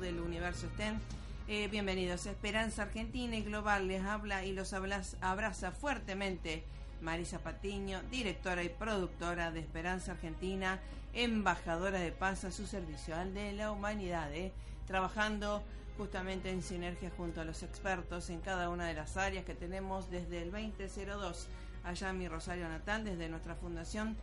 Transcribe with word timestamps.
Del 0.00 0.20
universo 0.20 0.66
estén. 0.66 1.00
Eh, 1.46 1.68
bienvenidos 1.68 2.26
a 2.26 2.32
Esperanza 2.32 2.82
Argentina 2.82 3.36
y 3.36 3.42
Global. 3.42 3.86
Les 3.86 4.02
habla 4.02 4.44
y 4.44 4.52
los 4.52 4.72
abraza 4.72 5.70
fuertemente 5.70 6.64
Marisa 7.00 7.38
Patiño, 7.38 8.02
directora 8.10 8.64
y 8.64 8.68
productora 8.68 9.52
de 9.52 9.60
Esperanza 9.60 10.12
Argentina, 10.12 10.80
embajadora 11.12 12.00
de 12.00 12.10
paz 12.10 12.42
a 12.42 12.50
su 12.50 12.66
servicio 12.66 13.14
al 13.14 13.32
de 13.32 13.52
la 13.52 13.70
humanidad, 13.70 14.32
eh, 14.34 14.52
trabajando 14.88 15.62
justamente 15.96 16.50
en 16.50 16.62
sinergia 16.62 17.12
junto 17.16 17.40
a 17.40 17.44
los 17.44 17.62
expertos 17.62 18.28
en 18.28 18.40
cada 18.40 18.70
una 18.70 18.86
de 18.86 18.94
las 18.94 19.16
áreas 19.16 19.44
que 19.44 19.54
tenemos 19.54 20.10
desde 20.10 20.42
el 20.42 20.50
2002 20.50 21.46
allá 21.84 22.10
en 22.10 22.18
mi 22.18 22.28
Rosario 22.28 22.68
Natal, 22.68 23.04
desde 23.04 23.28
nuestra 23.28 23.54
fundación 23.54 24.16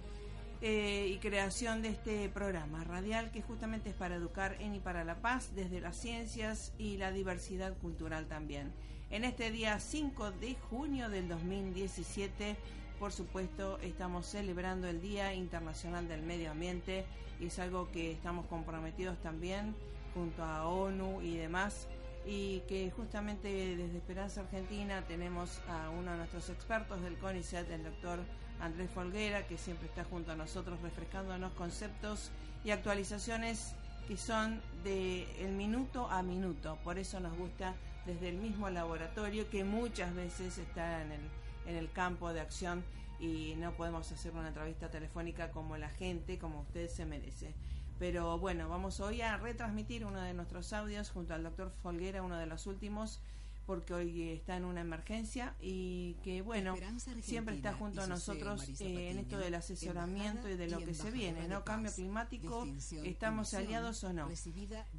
eh, 0.61 1.11
y 1.13 1.17
creación 1.17 1.81
de 1.81 1.89
este 1.89 2.29
programa 2.29 2.83
radial 2.83 3.31
que 3.31 3.41
justamente 3.41 3.89
es 3.89 3.95
para 3.95 4.15
educar 4.15 4.55
en 4.59 4.75
y 4.75 4.79
para 4.79 5.03
la 5.03 5.21
paz 5.21 5.51
desde 5.55 5.81
las 5.81 5.97
ciencias 5.97 6.73
y 6.77 6.97
la 6.97 7.11
diversidad 7.11 7.77
cultural 7.77 8.27
también. 8.27 8.71
En 9.09 9.23
este 9.23 9.51
día 9.51 9.79
5 9.79 10.31
de 10.31 10.55
junio 10.69 11.09
del 11.09 11.27
2017, 11.27 12.55
por 12.99 13.11
supuesto, 13.11 13.77
estamos 13.79 14.25
celebrando 14.25 14.87
el 14.87 15.01
Día 15.01 15.33
Internacional 15.33 16.07
del 16.07 16.21
Medio 16.21 16.51
Ambiente 16.51 17.05
y 17.39 17.47
es 17.47 17.59
algo 17.59 17.91
que 17.91 18.11
estamos 18.11 18.45
comprometidos 18.47 19.21
también 19.21 19.75
junto 20.13 20.43
a 20.43 20.67
ONU 20.67 21.21
y 21.21 21.35
demás 21.35 21.87
y 22.25 22.61
que 22.61 22.89
justamente 22.91 23.75
desde 23.75 23.97
Esperanza 23.97 24.41
Argentina 24.41 25.03
tenemos 25.07 25.61
a 25.67 25.89
uno 25.89 26.11
de 26.11 26.17
nuestros 26.17 26.49
expertos 26.49 27.01
del 27.01 27.17
CONICET, 27.17 27.69
el 27.69 27.83
doctor 27.83 28.19
Andrés 28.59 28.89
Folguera, 28.91 29.47
que 29.47 29.57
siempre 29.57 29.87
está 29.87 30.03
junto 30.03 30.31
a 30.31 30.35
nosotros 30.35 30.81
refrescándonos 30.81 31.53
conceptos 31.53 32.31
y 32.63 32.71
actualizaciones 32.71 33.73
que 34.07 34.17
son 34.17 34.61
de 34.83 35.27
el 35.43 35.51
minuto 35.51 36.09
a 36.09 36.21
minuto. 36.21 36.77
Por 36.83 36.97
eso 36.97 37.19
nos 37.19 37.35
gusta 37.37 37.73
desde 38.05 38.29
el 38.29 38.37
mismo 38.37 38.69
laboratorio 38.69 39.49
que 39.49 39.63
muchas 39.63 40.13
veces 40.13 40.57
está 40.57 41.01
en 41.01 41.11
el, 41.11 41.21
en 41.67 41.75
el 41.75 41.91
campo 41.91 42.31
de 42.33 42.41
acción 42.41 42.83
y 43.19 43.55
no 43.57 43.71
podemos 43.71 44.11
hacer 44.11 44.33
una 44.33 44.49
entrevista 44.49 44.89
telefónica 44.89 45.51
como 45.51 45.77
la 45.77 45.89
gente, 45.89 46.37
como 46.37 46.61
usted 46.61 46.89
se 46.89 47.05
merece. 47.05 47.53
Pero 47.97 48.37
bueno, 48.37 48.67
vamos 48.67 48.99
hoy 48.99 49.21
a 49.21 49.37
retransmitir 49.37 50.05
uno 50.05 50.21
de 50.21 50.33
nuestros 50.33 50.73
audios 50.73 51.09
junto 51.09 51.33
al 51.33 51.43
doctor 51.43 51.71
Folguera, 51.81 52.21
uno 52.21 52.37
de 52.37 52.45
los 52.45 52.67
últimos 52.67 53.21
porque 53.65 53.93
hoy 53.93 54.29
está 54.29 54.57
en 54.57 54.65
una 54.65 54.81
emergencia 54.81 55.55
y 55.59 56.15
que 56.23 56.41
bueno, 56.41 56.75
siempre 57.21 57.55
está 57.55 57.73
junto 57.73 58.01
a 58.01 58.07
nosotros 58.07 58.61
eh, 58.81 59.09
en 59.11 59.17
esto 59.19 59.37
del 59.37 59.55
asesoramiento 59.55 60.49
y 60.49 60.55
de 60.55 60.67
lo 60.67 60.77
que 60.79 60.93
se 60.93 61.11
viene, 61.11 61.47
¿no? 61.47 61.63
Cambio 61.63 61.91
climático, 61.93 62.65
¿estamos 63.03 63.53
aliados 63.53 64.03
o 64.03 64.13
no? 64.13 64.27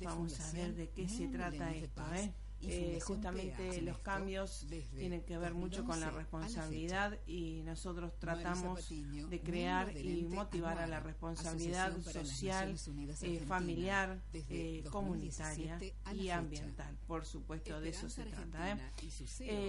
Vamos 0.08 0.40
a 0.40 0.52
ver 0.52 0.74
de 0.74 0.88
qué 0.90 1.08
se 1.08 1.28
trata 1.28 1.72
esto, 1.74 2.02
¿eh? 2.14 2.32
Eh, 2.62 2.98
justamente 3.02 3.82
los 3.82 3.98
cambios 3.98 4.66
tienen 4.94 5.22
que 5.22 5.36
ver 5.36 5.54
mucho 5.54 5.84
con 5.84 6.00
la 6.00 6.10
responsabilidad 6.10 7.18
y 7.26 7.62
nosotros 7.62 8.18
tratamos 8.18 8.88
de 8.88 9.40
crear 9.40 9.96
y 9.96 10.24
motivar 10.24 10.78
a 10.78 10.86
la 10.86 11.00
responsabilidad 11.00 11.94
social, 12.02 12.74
eh, 13.22 13.40
familiar, 13.46 14.22
eh, 14.32 14.82
comunitaria 14.90 15.78
y 16.14 16.30
ambiental. 16.30 16.96
Por 17.06 17.26
supuesto, 17.26 17.80
de 17.80 17.90
eso 17.90 18.08
se 18.08 18.24
trata. 18.24 18.78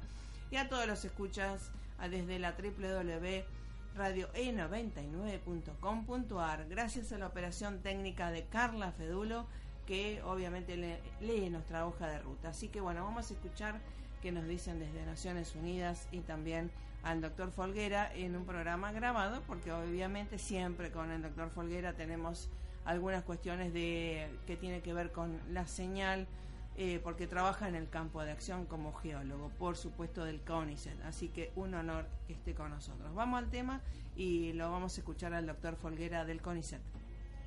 y 0.51 0.57
a 0.57 0.69
todos 0.69 0.85
los 0.87 1.03
escuchas 1.05 1.71
desde 2.09 2.39
la 2.39 2.53
www 2.53 3.60
radioe99.com.ar. 3.95 6.67
Gracias 6.69 7.11
a 7.11 7.17
la 7.17 7.27
operación 7.27 7.81
técnica 7.81 8.31
de 8.31 8.45
Carla 8.45 8.91
Fedulo, 8.91 9.45
que 9.85 10.21
obviamente 10.23 10.99
lee 11.19 11.49
nuestra 11.49 11.85
hoja 11.85 12.07
de 12.07 12.19
ruta. 12.19 12.49
Así 12.49 12.69
que 12.69 12.81
bueno, 12.81 13.03
vamos 13.03 13.29
a 13.29 13.33
escuchar 13.33 13.79
qué 14.21 14.31
nos 14.31 14.47
dicen 14.47 14.79
desde 14.79 15.05
Naciones 15.05 15.55
Unidas 15.55 16.07
y 16.11 16.19
también 16.19 16.71
al 17.03 17.21
doctor 17.21 17.51
Folguera 17.51 18.13
en 18.13 18.35
un 18.35 18.45
programa 18.45 18.91
grabado, 18.91 19.41
porque 19.47 19.71
obviamente 19.71 20.37
siempre 20.37 20.91
con 20.91 21.11
el 21.11 21.21
doctor 21.21 21.49
Folguera 21.49 21.93
tenemos 21.93 22.49
algunas 22.85 23.23
cuestiones 23.23 23.73
de 23.73 24.29
que 24.45 24.55
tiene 24.55 24.81
que 24.81 24.93
ver 24.93 25.11
con 25.11 25.39
la 25.49 25.67
señal 25.67 26.27
eh, 26.77 26.99
porque 27.03 27.27
trabaja 27.27 27.67
en 27.67 27.75
el 27.75 27.89
campo 27.89 28.23
de 28.23 28.31
acción 28.31 28.65
como 28.65 28.93
geólogo, 28.93 29.49
por 29.59 29.77
supuesto 29.77 30.23
del 30.23 30.41
CONICET. 30.41 31.01
Así 31.03 31.27
que 31.27 31.51
un 31.55 31.73
honor 31.73 32.07
que 32.27 32.33
esté 32.33 32.53
con 32.53 32.69
nosotros. 32.69 33.13
Vamos 33.13 33.39
al 33.39 33.49
tema 33.49 33.81
y 34.15 34.53
lo 34.53 34.71
vamos 34.71 34.97
a 34.97 35.01
escuchar 35.01 35.33
al 35.33 35.45
doctor 35.45 35.75
Folguera 35.75 36.25
del 36.25 36.41
CONICET. 36.41 36.81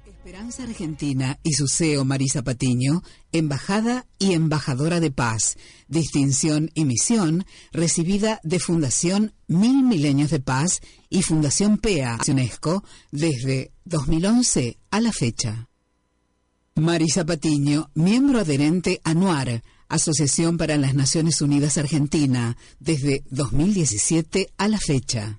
Esperanza 0.06 0.64
Argentina 0.64 1.38
y 1.42 1.52
su 1.52 1.66
CEO 1.66 2.04
Marisa 2.04 2.42
Patiño, 2.42 3.02
embajada 3.32 4.06
y 4.18 4.34
embajadora 4.34 5.00
de 5.00 5.10
paz, 5.10 5.56
distinción 5.88 6.70
y 6.74 6.84
misión 6.84 7.46
recibida 7.72 8.40
de 8.42 8.60
Fundación 8.60 9.32
Mil 9.46 9.82
Milenios 9.82 10.30
de 10.30 10.40
Paz 10.40 10.80
y 11.08 11.22
Fundación 11.22 11.78
PEA 11.78 12.18
UNESCO 12.28 12.84
desde 13.12 13.72
2011 13.84 14.78
a 14.90 15.00
la 15.00 15.12
fecha. 15.12 15.68
Marisa 16.76 17.24
Patiño, 17.24 17.88
miembro 17.94 18.40
adherente 18.40 19.00
a 19.04 19.14
NUAR, 19.14 19.62
Asociación 19.88 20.58
para 20.58 20.76
las 20.76 20.92
Naciones 20.92 21.40
Unidas 21.40 21.78
Argentina, 21.78 22.56
desde 22.80 23.22
2017 23.30 24.50
a 24.58 24.66
la 24.66 24.78
fecha. 24.80 25.38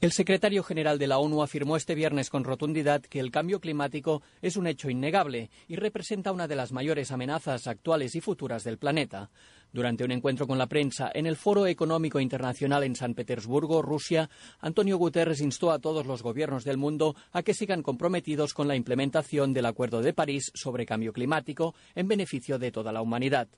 El 0.00 0.12
secretario 0.12 0.62
general 0.62 0.96
de 0.96 1.08
la 1.08 1.18
ONU 1.18 1.42
afirmó 1.42 1.76
este 1.76 1.96
viernes 1.96 2.30
con 2.30 2.44
rotundidad 2.44 3.02
que 3.02 3.18
el 3.18 3.32
cambio 3.32 3.58
climático 3.58 4.22
es 4.40 4.56
un 4.56 4.68
hecho 4.68 4.90
innegable 4.90 5.50
y 5.66 5.74
representa 5.74 6.30
una 6.30 6.46
de 6.46 6.54
las 6.54 6.70
mayores 6.70 7.10
amenazas 7.10 7.66
actuales 7.66 8.14
y 8.14 8.20
futuras 8.20 8.62
del 8.62 8.78
planeta. 8.78 9.28
Durante 9.72 10.04
un 10.04 10.12
encuentro 10.12 10.46
con 10.46 10.56
la 10.56 10.68
prensa 10.68 11.10
en 11.12 11.26
el 11.26 11.34
Foro 11.34 11.66
Económico 11.66 12.20
Internacional 12.20 12.84
en 12.84 12.94
San 12.94 13.14
Petersburgo, 13.14 13.82
Rusia, 13.82 14.30
Antonio 14.60 14.98
Guterres 14.98 15.40
instó 15.40 15.72
a 15.72 15.80
todos 15.80 16.06
los 16.06 16.22
gobiernos 16.22 16.62
del 16.62 16.76
mundo 16.76 17.16
a 17.32 17.42
que 17.42 17.52
sigan 17.52 17.82
comprometidos 17.82 18.54
con 18.54 18.68
la 18.68 18.76
implementación 18.76 19.52
del 19.52 19.66
Acuerdo 19.66 20.00
de 20.00 20.12
París 20.12 20.52
sobre 20.54 20.86
cambio 20.86 21.12
climático 21.12 21.74
en 21.96 22.06
beneficio 22.06 22.60
de 22.60 22.70
toda 22.70 22.92
la 22.92 23.02
humanidad. 23.02 23.48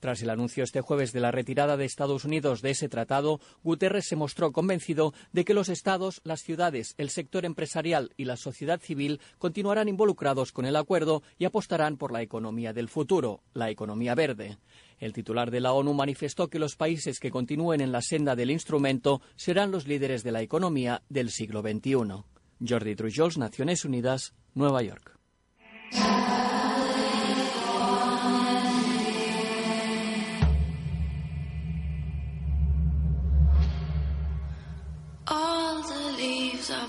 Tras 0.00 0.22
el 0.22 0.30
anuncio 0.30 0.64
este 0.64 0.80
jueves 0.80 1.12
de 1.12 1.20
la 1.20 1.30
retirada 1.30 1.76
de 1.76 1.84
Estados 1.84 2.24
Unidos 2.24 2.60
de 2.60 2.70
ese 2.70 2.88
tratado, 2.88 3.40
Guterres 3.62 4.06
se 4.06 4.16
mostró 4.16 4.52
convencido 4.52 5.14
de 5.32 5.44
que 5.44 5.54
los 5.54 5.68
estados, 5.68 6.20
las 6.24 6.40
ciudades, 6.42 6.94
el 6.98 7.10
sector 7.10 7.44
empresarial 7.44 8.12
y 8.16 8.26
la 8.26 8.36
sociedad 8.36 8.80
civil 8.80 9.20
continuarán 9.38 9.88
involucrados 9.88 10.52
con 10.52 10.66
el 10.66 10.76
acuerdo 10.76 11.22
y 11.38 11.46
apostarán 11.46 11.96
por 11.96 12.12
la 12.12 12.22
economía 12.22 12.72
del 12.72 12.88
futuro, 12.88 13.42
la 13.54 13.70
economía 13.70 14.14
verde. 14.14 14.58
El 14.98 15.12
titular 15.12 15.50
de 15.50 15.60
la 15.60 15.72
ONU 15.72 15.94
manifestó 15.94 16.48
que 16.48 16.58
los 16.58 16.76
países 16.76 17.18
que 17.18 17.30
continúen 17.30 17.80
en 17.80 17.92
la 17.92 18.02
senda 18.02 18.36
del 18.36 18.50
instrumento 18.50 19.20
serán 19.36 19.70
los 19.70 19.86
líderes 19.86 20.22
de 20.22 20.32
la 20.32 20.42
economía 20.42 21.02
del 21.08 21.30
siglo 21.30 21.62
XXI. 21.62 22.24
Jordi 22.66 22.94
Trujols, 22.94 23.38
Naciones 23.38 23.84
Unidas, 23.84 24.34
Nueva 24.54 24.82
York. 24.82 25.18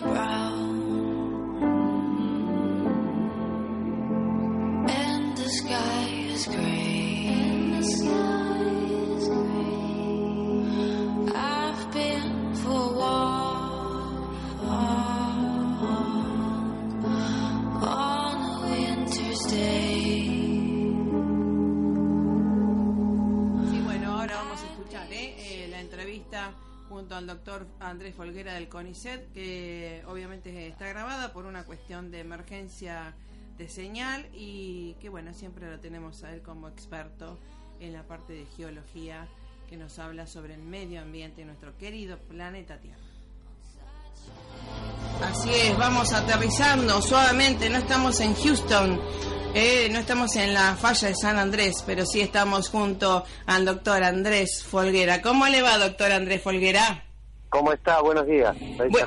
Junto 0.05 0.21
al 5.73 6.84
doctor 27.45 27.67
Andrés 27.79 28.15
Folguera 28.15 28.55
del 28.55 28.67
CONICET, 28.67 29.31
que 29.31 30.03
obviamente 30.07 30.67
está 30.67 30.87
grabada 30.87 31.31
por 31.31 31.45
una 31.45 31.63
cuestión 31.63 32.09
de 32.09 32.21
emergencia 32.21 33.13
de 33.55 33.69
señal 33.69 34.27
y 34.33 34.95
que 34.99 35.09
bueno, 35.09 35.31
siempre 35.31 35.69
lo 35.69 35.79
tenemos 35.79 36.23
a 36.23 36.33
él 36.33 36.41
como 36.41 36.67
experto 36.67 37.37
en 37.79 37.93
la 37.93 38.01
parte 38.01 38.33
de 38.33 38.47
geología 38.57 39.27
que 39.69 39.77
nos 39.77 39.99
habla 39.99 40.25
sobre 40.25 40.55
el 40.55 40.63
medio 40.63 41.01
ambiente 41.01 41.41
de 41.41 41.45
nuestro 41.45 41.77
querido 41.77 42.17
planeta 42.17 42.79
Tierra. 42.79 42.97
Así 45.21 45.51
es, 45.53 45.77
vamos 45.77 46.13
aterrizando 46.13 46.99
suavemente, 46.99 47.69
no 47.69 47.77
estamos 47.77 48.19
en 48.21 48.33
Houston, 48.33 48.99
eh, 49.53 49.87
no 49.91 49.99
estamos 49.99 50.35
en 50.35 50.51
la 50.51 50.75
falla 50.75 51.09
de 51.09 51.15
San 51.15 51.37
Andrés, 51.37 51.83
pero 51.85 52.07
sí 52.07 52.21
estamos 52.21 52.69
junto 52.69 53.23
al 53.45 53.65
doctor 53.65 54.03
Andrés 54.03 54.63
Folguera. 54.63 55.21
¿Cómo 55.21 55.45
le 55.47 55.61
va, 55.61 55.77
doctor 55.77 56.11
Andrés 56.11 56.41
Folguera? 56.41 57.03
¿Cómo 57.55 57.71
está? 57.71 58.01
Buenos 58.01 58.27
días. 58.27 58.53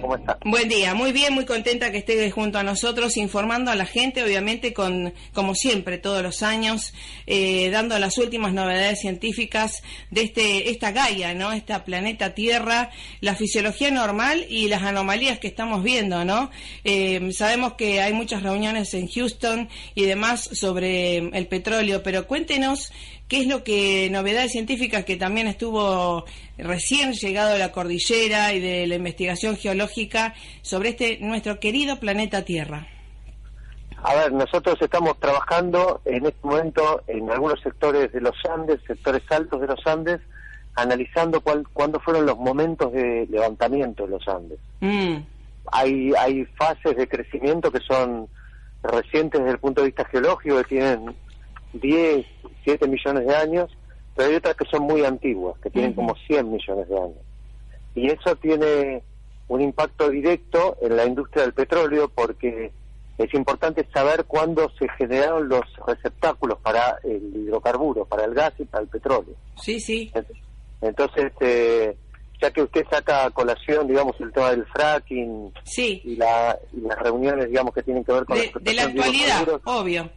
¿Cómo 0.00 0.16
está? 0.16 0.38
Buen 0.42 0.70
día, 0.70 0.94
muy 0.94 1.12
bien, 1.12 1.34
muy 1.34 1.44
contenta 1.44 1.92
que 1.92 1.98
esté 1.98 2.30
junto 2.30 2.58
a 2.58 2.62
nosotros, 2.62 3.18
informando 3.18 3.70
a 3.70 3.74
la 3.74 3.84
gente, 3.84 4.24
obviamente, 4.24 4.72
con 4.72 5.12
como 5.34 5.54
siempre, 5.54 5.98
todos 5.98 6.22
los 6.22 6.42
años, 6.42 6.94
eh, 7.26 7.68
dando 7.70 7.98
las 7.98 8.16
últimas 8.16 8.54
novedades 8.54 9.00
científicas 9.00 9.82
de 10.10 10.22
este 10.22 10.70
esta 10.70 10.92
Gaia, 10.92 11.34
¿no? 11.34 11.52
Esta 11.52 11.84
planeta 11.84 12.32
Tierra, 12.32 12.88
la 13.20 13.34
fisiología 13.34 13.90
normal 13.90 14.46
y 14.48 14.68
las 14.68 14.82
anomalías 14.82 15.38
que 15.38 15.48
estamos 15.48 15.82
viendo, 15.82 16.24
¿no? 16.24 16.50
Eh, 16.84 17.30
sabemos 17.32 17.74
que 17.74 18.00
hay 18.00 18.14
muchas 18.14 18.42
reuniones 18.42 18.94
en 18.94 19.08
Houston 19.08 19.68
y 19.94 20.06
demás 20.06 20.48
sobre 20.54 21.18
el 21.18 21.46
petróleo, 21.48 22.02
pero 22.02 22.26
cuéntenos 22.26 22.92
qué 23.28 23.40
es 23.42 23.46
lo 23.46 23.62
que, 23.62 24.08
novedades 24.10 24.52
científicas 24.52 25.04
que 25.04 25.16
también 25.16 25.46
estuvo 25.46 26.24
recién 26.56 27.12
llegado 27.12 27.54
a 27.54 27.58
la 27.58 27.72
cordillera 27.72 28.52
y 28.54 28.60
de 28.60 28.86
la 28.86 28.96
investigación 28.96 29.56
geológica 29.56 30.34
sobre 30.62 30.90
este 30.90 31.18
nuestro 31.20 31.60
querido 31.60 32.00
planeta 32.00 32.44
Tierra. 32.44 32.88
A 34.02 34.14
ver, 34.14 34.32
nosotros 34.32 34.76
estamos 34.80 35.18
trabajando 35.18 36.00
en 36.04 36.24
este 36.24 36.46
momento 36.46 37.02
en 37.06 37.30
algunos 37.30 37.60
sectores 37.60 38.12
de 38.12 38.20
los 38.20 38.34
Andes, 38.48 38.80
sectores 38.86 39.22
altos 39.30 39.60
de 39.60 39.66
los 39.66 39.86
Andes, 39.86 40.20
analizando 40.76 41.40
cuál, 41.40 41.66
cuándo 41.72 41.98
fueron 42.00 42.24
los 42.24 42.38
momentos 42.38 42.92
de 42.92 43.26
levantamiento 43.28 44.04
de 44.04 44.10
los 44.10 44.28
Andes. 44.28 44.58
Mm. 44.80 45.16
Hay, 45.72 46.12
hay 46.18 46.44
fases 46.56 46.96
de 46.96 47.08
crecimiento 47.08 47.70
que 47.72 47.80
son 47.80 48.28
recientes 48.84 49.40
desde 49.40 49.54
el 49.54 49.58
punto 49.58 49.80
de 49.80 49.88
vista 49.88 50.04
geológico, 50.04 50.58
que 50.58 50.64
tienen 50.64 51.14
10, 51.80 52.26
7 52.64 52.88
millones 52.88 53.26
de 53.26 53.34
años, 53.34 53.70
pero 54.14 54.30
hay 54.30 54.36
otras 54.36 54.56
que 54.56 54.64
son 54.66 54.82
muy 54.82 55.04
antiguas, 55.04 55.58
que 55.60 55.70
tienen 55.70 55.92
como 55.92 56.14
100 56.26 56.50
millones 56.50 56.88
de 56.88 56.96
años. 56.96 57.18
Y 57.94 58.08
eso 58.08 58.36
tiene 58.36 59.02
un 59.48 59.60
impacto 59.60 60.10
directo 60.10 60.76
en 60.80 60.96
la 60.96 61.06
industria 61.06 61.44
del 61.44 61.54
petróleo 61.54 62.08
porque 62.14 62.70
es 63.16 63.34
importante 63.34 63.86
saber 63.92 64.24
cuándo 64.26 64.70
se 64.78 64.88
generaron 64.96 65.48
los 65.48 65.62
receptáculos 65.86 66.58
para 66.60 66.98
el 67.02 67.32
hidrocarburo, 67.34 68.04
para 68.04 68.24
el 68.24 68.34
gas 68.34 68.52
y 68.58 68.64
para 68.64 68.82
el 68.82 68.88
petróleo. 68.88 69.34
Sí, 69.60 69.80
sí. 69.80 70.12
Entonces, 70.80 71.32
eh, 71.40 71.96
ya 72.40 72.50
que 72.52 72.62
usted 72.62 72.84
saca 72.88 73.24
a 73.24 73.30
colación, 73.30 73.88
digamos, 73.88 74.14
el 74.20 74.32
tema 74.32 74.50
del 74.50 74.64
fracking 74.66 75.52
sí. 75.64 76.00
y, 76.04 76.16
la, 76.16 76.56
las 76.80 76.98
reuniones, 77.00 77.48
digamos, 77.48 77.74
que 77.74 77.82
tienen 77.82 78.04
que 78.04 78.12
ver 78.12 78.24
con 78.24 78.38
de, 78.38 78.46
la, 78.46 78.60
de 78.60 78.74
la 78.74 78.82
actualidad, 78.84 79.60
obvio. 79.64 80.10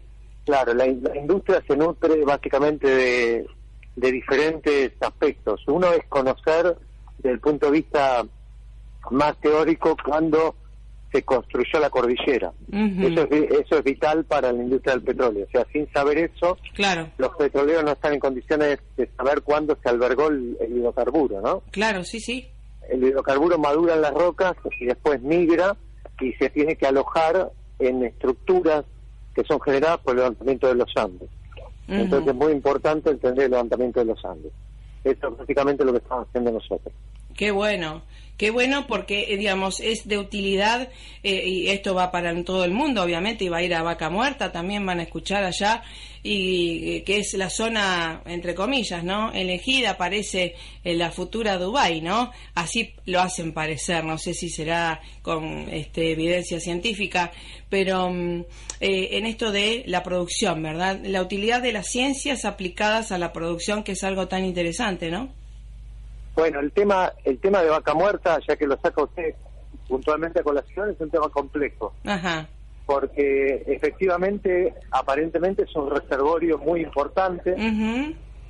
Claro, 0.45 0.73
la, 0.73 0.87
industria 0.87 1.63
se 1.67 1.75
nutre 1.75 2.23
básicamente 2.25 3.45
de, 3.95 4.11
diferentes 4.11 4.91
aspectos. 4.99 5.61
Uno 5.67 5.91
es 5.91 6.05
conocer 6.07 6.75
desde 7.17 7.31
el 7.31 7.39
punto 7.39 7.67
de 7.67 7.71
vista 7.73 8.25
más 9.11 9.37
teórico 9.37 9.95
cuando 10.03 10.55
se 11.11 11.23
construyó 11.23 11.79
la 11.79 11.89
cordillera. 11.89 12.53
eso, 12.71 13.27
es, 13.29 13.51
eso 13.51 13.77
es 13.77 13.83
vital 13.83 14.23
para 14.25 14.51
la 14.51 14.63
industria 14.63 14.93
del 14.95 15.03
petróleo. 15.03 15.45
O 15.45 15.51
sea, 15.51 15.65
sin 15.71 15.91
saber 15.91 16.17
eso, 16.17 16.57
claro. 16.73 17.09
los 17.17 17.35
petroleros 17.35 17.83
no 17.83 17.91
están 17.91 18.13
en 18.13 18.19
condiciones 18.19 18.79
de 18.95 19.09
saber 19.17 19.41
cuándo 19.41 19.77
se 19.83 19.89
albergó 19.89 20.29
el, 20.29 20.57
hidrocarburo, 20.69 21.41
¿no? 21.41 21.63
Claro, 21.71 22.03
sí, 22.03 22.19
sí. 22.19 22.47
El 22.89 23.03
hidrocarburo 23.03 23.57
madura 23.57 23.95
en 23.95 24.01
las 24.01 24.13
rocas 24.13 24.53
y 24.79 24.85
después 24.85 25.21
migra 25.21 25.75
y 26.19 26.33
se 26.33 26.49
tiene 26.49 26.75
que 26.75 26.87
alojar 26.87 27.51
en 27.79 28.03
estructuras 28.05 28.85
que 29.33 29.43
son 29.43 29.59
generadas 29.61 29.99
por 29.99 30.13
el 30.13 30.17
levantamiento 30.17 30.67
de 30.67 30.75
los 30.75 30.91
Andes. 30.95 31.29
Entonces 31.87 32.29
es 32.29 32.35
muy 32.35 32.53
importante 32.53 33.09
entender 33.09 33.45
el 33.45 33.51
levantamiento 33.51 33.99
de 33.99 34.05
los 34.05 34.23
Andes. 34.23 34.51
Eso 35.03 35.27
es 35.27 35.37
básicamente 35.37 35.83
lo 35.83 35.91
que 35.91 35.97
estamos 35.97 36.27
haciendo 36.27 36.51
nosotros. 36.51 36.93
Qué 37.35 37.51
bueno. 37.51 38.01
Qué 38.41 38.49
bueno 38.49 38.87
porque, 38.87 39.27
eh, 39.29 39.37
digamos, 39.37 39.79
es 39.81 40.07
de 40.07 40.17
utilidad 40.17 40.89
eh, 41.21 41.43
y 41.47 41.67
esto 41.67 41.93
va 41.93 42.09
para 42.09 42.33
todo 42.43 42.65
el 42.65 42.71
mundo, 42.71 43.03
obviamente, 43.03 43.45
y 43.45 43.49
va 43.49 43.57
a 43.57 43.63
ir 43.63 43.75
a 43.75 43.83
Vaca 43.83 44.09
Muerta, 44.09 44.51
también 44.51 44.83
van 44.83 44.99
a 44.99 45.03
escuchar 45.03 45.43
allá, 45.43 45.83
y 46.23 46.89
eh, 46.89 47.03
que 47.03 47.19
es 47.19 47.35
la 47.35 47.51
zona, 47.51 48.23
entre 48.25 48.55
comillas, 48.55 49.03
¿no? 49.03 49.31
Elegida, 49.31 49.95
parece 49.95 50.55
la 50.83 51.11
futura 51.11 51.59
Dubai, 51.59 52.01
¿no? 52.01 52.31
Así 52.55 52.95
lo 53.05 53.21
hacen 53.21 53.53
parecer, 53.53 54.03
no 54.05 54.17
sé 54.17 54.33
si 54.33 54.49
será 54.49 55.01
con 55.21 55.69
este, 55.69 56.11
evidencia 56.11 56.59
científica, 56.59 57.31
pero 57.69 58.09
mm, 58.09 58.45
en 58.79 59.25
esto 59.27 59.51
de 59.51 59.83
la 59.85 60.01
producción, 60.01 60.63
¿verdad? 60.63 60.99
La 61.03 61.21
utilidad 61.21 61.61
de 61.61 61.73
las 61.73 61.91
ciencias 61.91 62.45
aplicadas 62.45 63.11
a 63.11 63.19
la 63.19 63.33
producción, 63.33 63.83
que 63.83 63.91
es 63.91 64.03
algo 64.03 64.27
tan 64.27 64.45
interesante, 64.45 65.11
¿no? 65.11 65.40
Bueno, 66.35 66.59
el 66.59 66.71
tema, 66.71 67.11
el 67.23 67.39
tema 67.39 67.61
de 67.61 67.69
vaca 67.69 67.93
muerta, 67.93 68.39
ya 68.47 68.55
que 68.55 68.67
lo 68.67 68.77
saca 68.79 69.03
usted 69.03 69.35
puntualmente 69.87 70.39
a 70.39 70.43
colación, 70.43 70.89
es 70.89 70.99
un 70.99 71.09
tema 71.09 71.29
complejo. 71.29 71.93
Ajá. 72.05 72.47
Porque 72.85 73.63
efectivamente, 73.67 74.73
aparentemente 74.91 75.63
es 75.63 75.75
un 75.75 75.89
reservorio 75.89 76.57
muy 76.57 76.81
importante, 76.81 77.55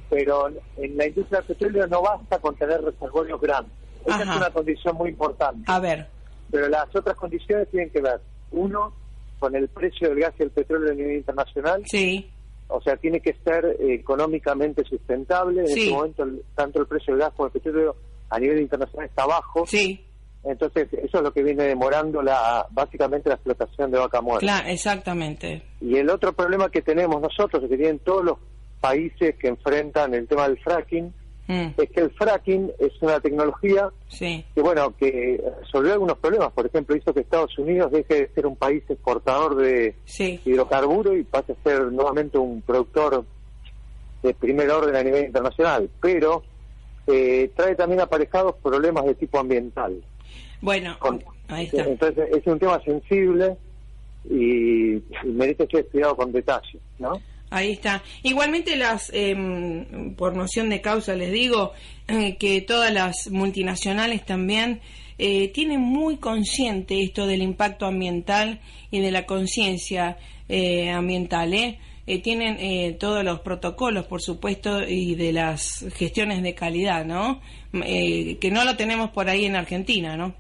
pero 0.10 0.50
en 0.78 0.98
la 0.98 1.08
industria 1.08 1.40
del 1.40 1.48
petróleo 1.48 1.88
no 1.88 2.02
basta 2.02 2.40
con 2.40 2.56
tener 2.56 2.82
reservorios 2.82 3.40
grandes. 3.42 3.74
Esa 4.06 4.22
es 4.22 4.28
una 4.28 4.50
condición 4.50 4.96
muy 4.96 5.10
importante. 5.10 5.64
A 5.72 5.80
ver. 5.80 6.08
Pero 6.50 6.68
las 6.70 6.88
otras 6.96 7.16
condiciones 7.16 7.70
tienen 7.70 7.90
que 7.92 8.02
ver, 8.02 8.20
uno, 8.52 8.94
con 9.40 9.56
el 9.56 9.68
precio 9.70 10.10
del 10.10 10.20
gas 10.20 10.34
y 10.40 10.44
el 10.44 10.52
petróleo 10.52 10.92
a 10.92 10.96
nivel 10.96 11.18
internacional. 11.18 11.84
Sí 11.86 12.32
o 12.72 12.82
sea, 12.82 12.96
tiene 12.98 13.20
que 13.20 13.36
ser 13.44 13.66
eh, 13.80 13.94
económicamente 13.94 14.84
sustentable. 14.84 15.62
En 15.62 15.68
este 15.68 15.90
momento, 15.92 16.26
tanto 16.56 16.82
el 16.82 16.88
precio 16.88 17.14
del 17.14 17.24
gas 17.24 17.34
como 17.36 17.48
el 17.48 17.54
petróleo 17.54 17.96
a 18.30 18.40
nivel 18.40 18.62
internacional 18.62 19.08
está 19.08 19.26
bajo. 19.26 19.66
Sí. 19.66 20.06
Entonces, 20.44 20.88
eso 20.94 21.18
es 21.18 21.24
lo 21.24 21.32
que 21.32 21.44
viene 21.44 21.66
demorando 21.66 22.22
la 22.22 22.66
básicamente 22.72 23.30
la 23.30 23.36
explotación 23.36 23.92
de 23.92 24.00
vaca 24.00 24.22
muerta. 24.22 24.40
Claro, 24.40 24.70
exactamente. 24.70 25.62
Y 25.80 25.98
el 25.98 26.10
otro 26.10 26.34
problema 26.34 26.70
que 26.70 26.82
tenemos 26.82 27.22
nosotros, 27.22 27.70
que 27.70 27.78
tienen 27.78 28.00
todos 28.00 28.24
los 28.24 28.38
países 28.80 29.36
que 29.38 29.50
enfrentan 29.50 30.16
el 30.16 30.28
tema 30.28 30.48
del 30.48 30.58
fracking, 30.60 31.14
mm. 31.52 31.74
es 31.78 31.90
que 31.90 32.00
el 32.02 32.12
fracking 32.12 32.72
es 32.80 32.92
una 33.02 33.20
tecnología 33.20 33.90
que, 34.18 34.44
bueno, 34.62 34.96
que 34.98 35.42
resolvió 35.62 35.94
algunos 35.94 36.18
problemas. 36.18 36.52
Por 36.54 36.66
ejemplo, 36.66 36.96
hizo 36.96 37.14
que 37.14 37.22
Estados 37.22 37.58
Unidos 37.58 37.92
deje 37.92 38.22
de 38.22 38.28
ser 38.34 38.48
un 38.48 38.56
país 38.56 38.84
exportador 38.90 39.56
de 39.56 39.96
hidrocarburos 40.46 41.18
y 41.18 41.24
pase 41.24 41.54
a 41.54 41.64
ser 41.64 41.92
nuevamente 41.92 42.38
un 42.38 42.62
productor 42.62 43.26
de 44.24 44.34
primer 44.34 44.70
orden 44.70 44.96
a 44.96 45.04
nivel 45.04 45.26
internacional. 45.26 45.90
Pero 46.00 46.44
eh, 47.08 47.52
trae 47.56 47.76
también 47.76 48.02
aparejados 48.02 48.56
problemas 48.62 49.06
de 49.06 49.16
tipo 49.16 49.40
ambiental. 49.40 50.02
Bueno, 50.62 50.98
ahí 51.48 51.66
está. 51.66 51.84
Entonces 51.84 52.30
es 52.32 52.48
un 52.48 52.60
tema 52.60 52.82
sensible 52.84 53.58
y, 54.30 55.02
merece 55.26 55.68
ser 55.68 55.82
estudiado 55.82 56.16
con 56.16 56.32
detalle, 56.32 56.80
¿no? 57.00 57.14
Ahí 57.52 57.74
está. 57.74 58.02
Igualmente 58.24 58.78
las, 58.78 59.12
em, 59.14 60.16
por 60.16 60.36
noción 60.38 60.70
de 60.70 60.80
causa 60.80 61.16
les 61.16 61.34
digo 61.34 61.74
eh, 62.08 62.38
que 62.38 62.62
todas 62.62 62.94
las 62.94 63.30
multinacionales 63.30 64.26
también 64.26 64.80
eh, 65.18 65.50
tienen 65.50 65.82
muy 65.82 66.16
consciente 66.16 67.04
esto 67.04 67.28
del 67.28 67.42
impacto 67.42 67.86
ambiental 67.86 68.62
y 68.90 69.02
de 69.02 69.12
la 69.12 69.26
conciencia 69.26 70.18
eh, 70.48 70.90
ambiental, 70.92 71.54
¿eh? 71.54 71.80
tienen 72.24 72.98
todos 72.98 73.24
los 73.24 73.40
protocolos, 73.40 74.06
por 74.06 74.22
supuesto, 74.22 74.82
y 74.86 75.16
de 75.16 75.32
las 75.32 75.86
gestiones 75.96 76.44
de 76.44 76.54
calidad, 76.54 77.06
¿no? 77.06 77.40
que 77.72 78.52
no 78.52 78.66
lo 78.66 78.76
tenemos 78.76 79.12
por 79.12 79.30
ahí 79.30 79.46
en 79.46 79.56
Argentina, 79.56 80.18
¿no? 80.18 80.34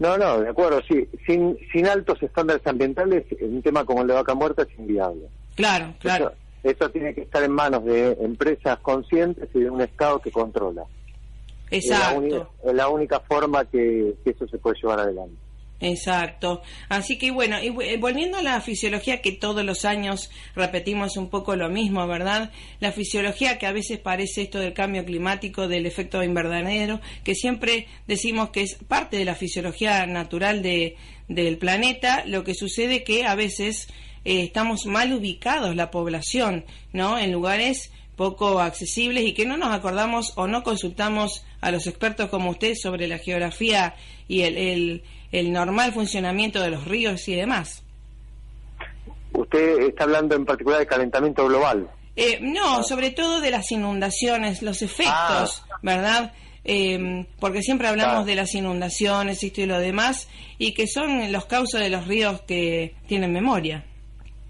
No, 0.00 0.18
no, 0.18 0.40
de 0.40 0.48
acuerdo, 0.48 0.80
sí. 0.88 1.06
Sin, 1.26 1.56
sin 1.70 1.86
altos 1.86 2.20
estándares 2.20 2.66
ambientales, 2.66 3.24
un 3.40 3.62
tema 3.62 3.84
como 3.84 4.02
el 4.02 4.08
de 4.08 4.14
vaca 4.14 4.34
muerta 4.34 4.62
es 4.62 4.78
inviable. 4.80 5.28
Claro, 5.54 5.94
claro. 5.98 6.32
Eso, 6.62 6.90
tiene 6.90 7.14
que 7.14 7.22
estar 7.22 7.42
en 7.42 7.52
manos 7.52 7.84
de 7.84 8.12
empresas 8.20 8.78
conscientes 8.80 9.48
y 9.54 9.60
de 9.60 9.70
un 9.70 9.80
Estado 9.80 10.20
que 10.20 10.30
controla. 10.30 10.84
Exacto. 11.70 12.50
Es 12.64 12.74
la, 12.74 12.88
única 12.88 13.20
forma 13.20 13.64
que 13.64 14.14
eso 14.24 14.46
se 14.46 14.58
puede 14.58 14.76
llevar 14.80 15.00
adelante. 15.00 15.36
Exacto. 15.80 16.60
Así 16.90 17.16
que 17.16 17.30
bueno, 17.30 17.56
y 17.62 17.68
eh, 17.82 17.96
volviendo 17.98 18.36
a 18.36 18.42
la 18.42 18.60
fisiología 18.60 19.22
que 19.22 19.32
todos 19.32 19.64
los 19.64 19.86
años 19.86 20.30
repetimos 20.54 21.16
un 21.16 21.30
poco 21.30 21.56
lo 21.56 21.70
mismo, 21.70 22.06
¿verdad? 22.06 22.52
La 22.80 22.92
fisiología 22.92 23.58
que 23.58 23.66
a 23.66 23.72
veces 23.72 23.98
parece 23.98 24.42
esto 24.42 24.58
del 24.58 24.74
cambio 24.74 25.04
climático, 25.04 25.68
del 25.68 25.86
efecto 25.86 26.22
invernadero, 26.22 27.00
que 27.24 27.34
siempre 27.34 27.86
decimos 28.06 28.50
que 28.50 28.62
es 28.62 28.74
parte 28.86 29.16
de 29.16 29.24
la 29.24 29.34
fisiología 29.34 30.06
natural 30.06 30.62
de, 30.62 30.96
del 31.28 31.56
planeta, 31.56 32.24
lo 32.26 32.44
que 32.44 32.54
sucede 32.54 33.02
que 33.02 33.24
a 33.24 33.34
veces 33.34 33.88
eh, 34.24 34.42
estamos 34.42 34.86
mal 34.86 35.12
ubicados 35.12 35.76
la 35.76 35.90
población, 35.90 36.64
¿no? 36.92 37.18
En 37.18 37.32
lugares 37.32 37.92
poco 38.16 38.60
accesibles 38.60 39.24
y 39.24 39.32
que 39.32 39.46
no 39.46 39.56
nos 39.56 39.72
acordamos 39.72 40.34
o 40.36 40.46
no 40.46 40.62
consultamos 40.62 41.44
a 41.60 41.70
los 41.70 41.86
expertos 41.86 42.28
como 42.28 42.50
usted 42.50 42.74
sobre 42.74 43.08
la 43.08 43.18
geografía 43.18 43.94
y 44.28 44.42
el 44.42 45.02
el 45.32 45.52
normal 45.52 45.92
funcionamiento 45.92 46.60
de 46.60 46.70
los 46.70 46.84
ríos 46.84 47.28
y 47.28 47.34
demás. 47.34 47.82
Usted 49.32 49.80
está 49.82 50.04
hablando 50.04 50.34
en 50.34 50.44
particular 50.44 50.80
de 50.80 50.86
calentamiento 50.86 51.46
global. 51.46 51.88
Eh, 52.16 52.38
no, 52.40 52.82
sobre 52.82 53.10
todo 53.10 53.40
de 53.40 53.50
las 53.50 53.70
inundaciones, 53.70 54.62
los 54.62 54.82
efectos, 54.82 55.62
ah. 55.70 55.78
¿verdad? 55.82 56.32
Eh, 56.64 57.26
porque 57.38 57.62
siempre 57.62 57.88
hablamos 57.88 58.26
de 58.26 58.34
las 58.34 58.54
inundaciones, 58.54 59.42
esto 59.42 59.60
y 59.60 59.66
lo 59.66 59.78
demás, 59.78 60.28
y 60.58 60.74
que 60.74 60.86
son 60.86 61.32
los 61.32 61.46
causos 61.46 61.80
de 61.80 61.88
los 61.88 62.06
ríos 62.06 62.42
que 62.42 62.94
tienen 63.06 63.32
memoria. 63.32 63.84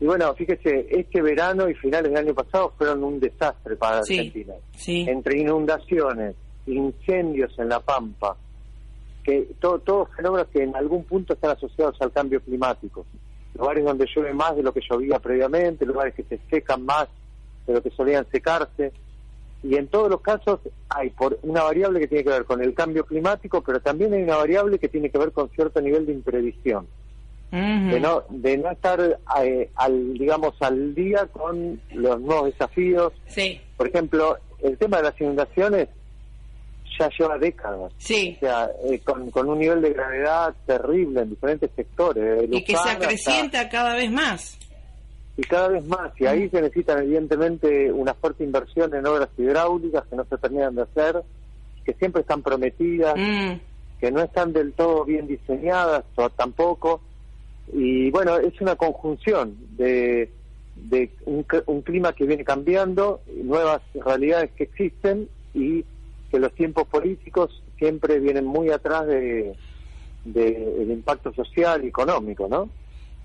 Y 0.00 0.06
bueno, 0.06 0.34
fíjese, 0.34 0.86
este 0.90 1.20
verano 1.20 1.68
y 1.68 1.74
finales 1.74 2.10
del 2.10 2.24
año 2.24 2.34
pasado 2.34 2.72
fueron 2.78 3.04
un 3.04 3.20
desastre 3.20 3.76
para 3.76 3.98
Argentina. 3.98 4.54
Sí. 4.74 5.04
Entre 5.06 5.38
inundaciones, 5.38 6.34
incendios 6.66 7.56
en 7.58 7.68
la 7.68 7.80
Pampa, 7.80 8.34
que 9.22 9.48
todos 9.60 10.08
fenómenos 10.16 10.48
que 10.48 10.62
en 10.62 10.74
algún 10.74 11.04
punto 11.04 11.34
están 11.34 11.50
asociados 11.50 12.00
al 12.00 12.12
cambio 12.12 12.40
climático. 12.40 13.04
Lugares 13.54 13.84
donde 13.84 14.06
llueve 14.14 14.32
más 14.32 14.56
de 14.56 14.62
lo 14.62 14.72
que 14.72 14.80
llovía 14.88 15.18
previamente, 15.18 15.84
lugares 15.84 16.14
que 16.14 16.22
se 16.24 16.40
secan 16.48 16.86
más 16.86 17.08
de 17.66 17.74
lo 17.74 17.82
que 17.82 17.90
solían 17.90 18.26
secarse. 18.30 18.92
Y 19.62 19.76
en 19.76 19.88
todos 19.88 20.08
los 20.08 20.22
casos 20.22 20.60
hay 20.88 21.10
por 21.10 21.38
una 21.42 21.62
variable 21.64 22.00
que 22.00 22.08
tiene 22.08 22.24
que 22.24 22.30
ver 22.30 22.44
con 22.46 22.62
el 22.62 22.72
cambio 22.72 23.04
climático, 23.04 23.62
pero 23.62 23.80
también 23.80 24.14
hay 24.14 24.22
una 24.22 24.36
variable 24.36 24.78
que 24.78 24.88
tiene 24.88 25.10
que 25.10 25.18
ver 25.18 25.32
con 25.32 25.50
cierto 25.50 25.82
nivel 25.82 26.06
de 26.06 26.12
imprevisión. 26.12 26.86
De, 27.50 28.00
no, 28.00 28.22
de 28.28 28.58
no 28.58 28.70
estar 28.70 29.18
eh, 29.42 29.70
al 29.74 30.14
digamos 30.14 30.54
al 30.60 30.94
día 30.94 31.26
con 31.26 31.80
los 31.92 32.20
nuevos 32.20 32.46
desafíos. 32.46 33.12
Sí. 33.26 33.60
Por 33.76 33.88
ejemplo, 33.88 34.38
el 34.62 34.78
tema 34.78 34.98
de 34.98 35.02
las 35.04 35.20
inundaciones 35.20 35.88
ya 36.98 37.08
lleva 37.18 37.38
décadas. 37.38 37.92
Sí. 37.98 38.36
O 38.36 38.40
sea, 38.40 38.70
eh, 38.84 39.00
con, 39.00 39.48
un 39.48 39.58
nivel 39.58 39.80
de 39.82 39.92
gravedad 39.92 40.54
terrible 40.66 41.22
en 41.22 41.30
diferentes 41.30 41.70
sectores. 41.74 42.44
y 42.50 42.64
que 42.64 42.76
se 42.76 42.90
acrecienta 42.90 43.68
cada 43.68 43.96
vez 43.96 44.10
más. 44.10 44.58
Y 45.36 45.42
cada 45.42 45.68
vez 45.68 45.84
más. 45.86 46.12
Y 46.20 46.26
ahí 46.26 46.48
se 46.50 46.60
necesitan, 46.60 47.02
evidentemente, 47.02 47.90
una 47.90 48.14
fuerte 48.14 48.44
inversión 48.44 48.94
en 48.94 49.06
obras 49.06 49.30
hidráulicas 49.38 50.04
que 50.08 50.16
no 50.16 50.24
se 50.24 50.36
terminan 50.36 50.74
de 50.74 50.82
hacer, 50.82 51.22
que 51.84 51.94
siempre 51.94 52.20
están 52.22 52.42
prometidas, 52.42 53.14
mm. 53.16 53.52
que 54.00 54.10
no 54.10 54.20
están 54.20 54.52
del 54.52 54.72
todo 54.74 55.04
bien 55.04 55.26
diseñadas 55.26 56.04
o 56.16 56.28
tampoco. 56.30 57.00
Y 57.72 58.10
bueno, 58.10 58.38
es 58.38 58.60
una 58.60 58.76
conjunción 58.76 59.56
de, 59.76 60.30
de 60.76 61.10
un, 61.24 61.46
un 61.66 61.82
clima 61.82 62.12
que 62.12 62.24
viene 62.24 62.44
cambiando, 62.44 63.20
nuevas 63.42 63.82
realidades 63.94 64.50
que 64.52 64.64
existen 64.64 65.28
y 65.54 65.84
que 66.30 66.38
los 66.38 66.52
tiempos 66.54 66.86
políticos 66.88 67.62
siempre 67.78 68.20
vienen 68.20 68.46
muy 68.46 68.70
atrás 68.70 69.06
de, 69.06 69.54
del 70.24 70.90
impacto 70.90 71.32
social 71.32 71.84
y 71.84 71.88
económico, 71.88 72.46
¿no? 72.48 72.68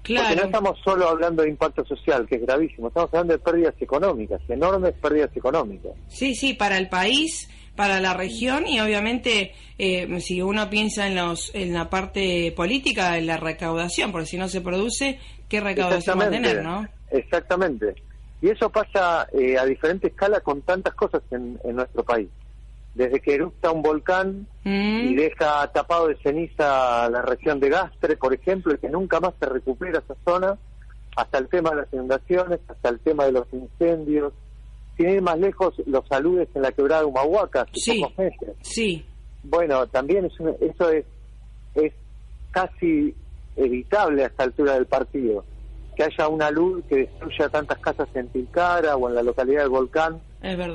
Claro. 0.01 0.27
Porque 0.27 0.41
no 0.41 0.45
estamos 0.45 0.79
solo 0.83 1.09
hablando 1.09 1.43
de 1.43 1.49
impacto 1.49 1.83
social, 1.85 2.27
que 2.27 2.35
es 2.35 2.41
gravísimo, 2.41 2.87
estamos 2.89 3.09
hablando 3.11 3.33
de 3.33 3.39
pérdidas 3.39 3.73
económicas, 3.79 4.41
enormes 4.47 4.93
pérdidas 5.01 5.35
económicas. 5.35 5.93
Sí, 6.07 6.35
sí, 6.35 6.53
para 6.53 6.77
el 6.77 6.89
país, 6.89 7.49
para 7.75 7.99
la 7.99 8.13
región 8.13 8.67
y 8.67 8.79
obviamente 8.79 9.53
eh, 9.77 10.19
si 10.21 10.41
uno 10.41 10.69
piensa 10.69 11.07
en, 11.07 11.15
los, 11.15 11.53
en 11.53 11.73
la 11.73 11.89
parte 11.89 12.53
política, 12.55 13.17
en 13.17 13.27
la 13.27 13.37
recaudación, 13.37 14.11
porque 14.11 14.27
si 14.27 14.37
no 14.37 14.47
se 14.47 14.61
produce, 14.61 15.19
¿qué 15.49 15.61
recaudación 15.61 16.19
va 16.19 16.25
a 16.25 16.29
tener, 16.29 16.63
no? 16.63 16.87
Exactamente. 17.11 17.95
Y 18.41 18.49
eso 18.49 18.69
pasa 18.69 19.27
eh, 19.33 19.57
a 19.57 19.65
diferente 19.65 20.07
escala 20.07 20.39
con 20.41 20.61
tantas 20.61 20.93
cosas 20.93 21.21
en 21.31 21.59
nuestro 21.75 22.03
país 22.03 22.29
desde 22.95 23.19
que 23.19 23.35
erupta 23.35 23.71
un 23.71 23.81
volcán 23.81 24.47
y 24.63 24.69
mm. 24.69 25.15
deja 25.15 25.71
tapado 25.73 26.07
de 26.07 26.15
ceniza 26.23 27.09
la 27.09 27.21
región 27.21 27.59
de 27.59 27.69
Gastre, 27.69 28.15
por 28.15 28.33
ejemplo, 28.33 28.73
y 28.73 28.77
que 28.77 28.89
nunca 28.89 29.19
más 29.19 29.33
se 29.39 29.45
recupera 29.45 29.99
esa 29.99 30.15
zona, 30.23 30.57
hasta 31.17 31.37
el 31.37 31.49
tema 31.49 31.71
de 31.71 31.75
las 31.75 31.93
inundaciones, 31.93 32.59
hasta 32.67 32.89
el 32.89 32.99
tema 33.01 33.25
de 33.25 33.33
los 33.33 33.47
incendios, 33.51 34.33
sin 34.97 35.09
ir 35.09 35.21
más 35.21 35.37
lejos, 35.39 35.75
los 35.85 36.07
saludes 36.07 36.47
en 36.55 36.61
la 36.61 36.71
quebrada 36.71 37.01
de 37.01 37.07
Humahuaca 37.07 37.61
hace 37.61 37.71
sí, 37.73 38.01
pocos 38.01 38.17
meses. 38.17 38.55
Sí. 38.61 39.05
Bueno, 39.43 39.85
también 39.87 40.25
es 40.25 40.33
eso 40.61 40.89
es, 40.89 41.05
es 41.75 41.93
casi 42.51 43.13
evitable 43.55 44.23
a 44.23 44.27
esta 44.27 44.43
altura 44.43 44.73
del 44.73 44.85
partido, 44.85 45.43
que 45.95 46.03
haya 46.03 46.27
una 46.27 46.49
luz 46.51 46.83
que 46.89 46.97
destruya 46.97 47.49
tantas 47.49 47.79
casas 47.79 48.07
en 48.15 48.27
Tilcara 48.29 48.95
o 48.95 49.07
en 49.09 49.15
la 49.15 49.23
localidad 49.23 49.61
del 49.61 49.69
volcán, 49.69 50.21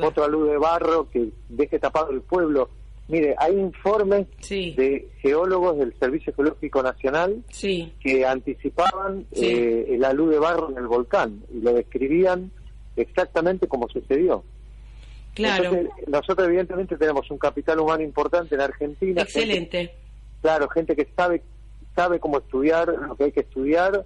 otra 0.02 0.28
luz 0.28 0.50
de 0.50 0.58
barro 0.58 1.08
que 1.10 1.30
deje 1.48 1.78
tapado 1.78 2.10
el 2.10 2.22
pueblo. 2.22 2.70
Mire, 3.08 3.34
hay 3.38 3.58
informes 3.58 4.28
de 4.48 5.10
geólogos 5.20 5.78
del 5.78 5.92
Servicio 5.98 6.32
Geológico 6.32 6.80
Nacional 6.80 7.42
que 7.58 8.24
anticipaban 8.24 9.26
eh, 9.32 9.96
la 9.98 10.12
luz 10.12 10.30
de 10.30 10.38
barro 10.38 10.70
en 10.70 10.78
el 10.78 10.86
volcán 10.86 11.42
y 11.52 11.60
lo 11.60 11.72
describían 11.72 12.52
exactamente 13.00 13.66
como 13.66 13.88
sucedió. 13.88 14.45
Claro. 15.35 15.71
nosotros 16.09 16.49
evidentemente 16.49 16.97
tenemos 16.97 17.30
un 17.30 17.38
capital 17.38 17.78
humano 17.78 18.02
importante 18.02 18.54
en 18.57 18.61
Argentina. 18.61 19.23
Excelente. 19.23 19.95
claro, 20.42 20.69
gente 20.69 20.97
que 20.97 21.07
sabe 21.16 21.42
sabe 21.95 22.19
cómo 22.19 22.38
estudiar 22.38 22.88
lo 22.88 23.16
que 23.16 23.25
hay 23.25 23.33
que 23.33 23.40
estudiar 23.40 24.04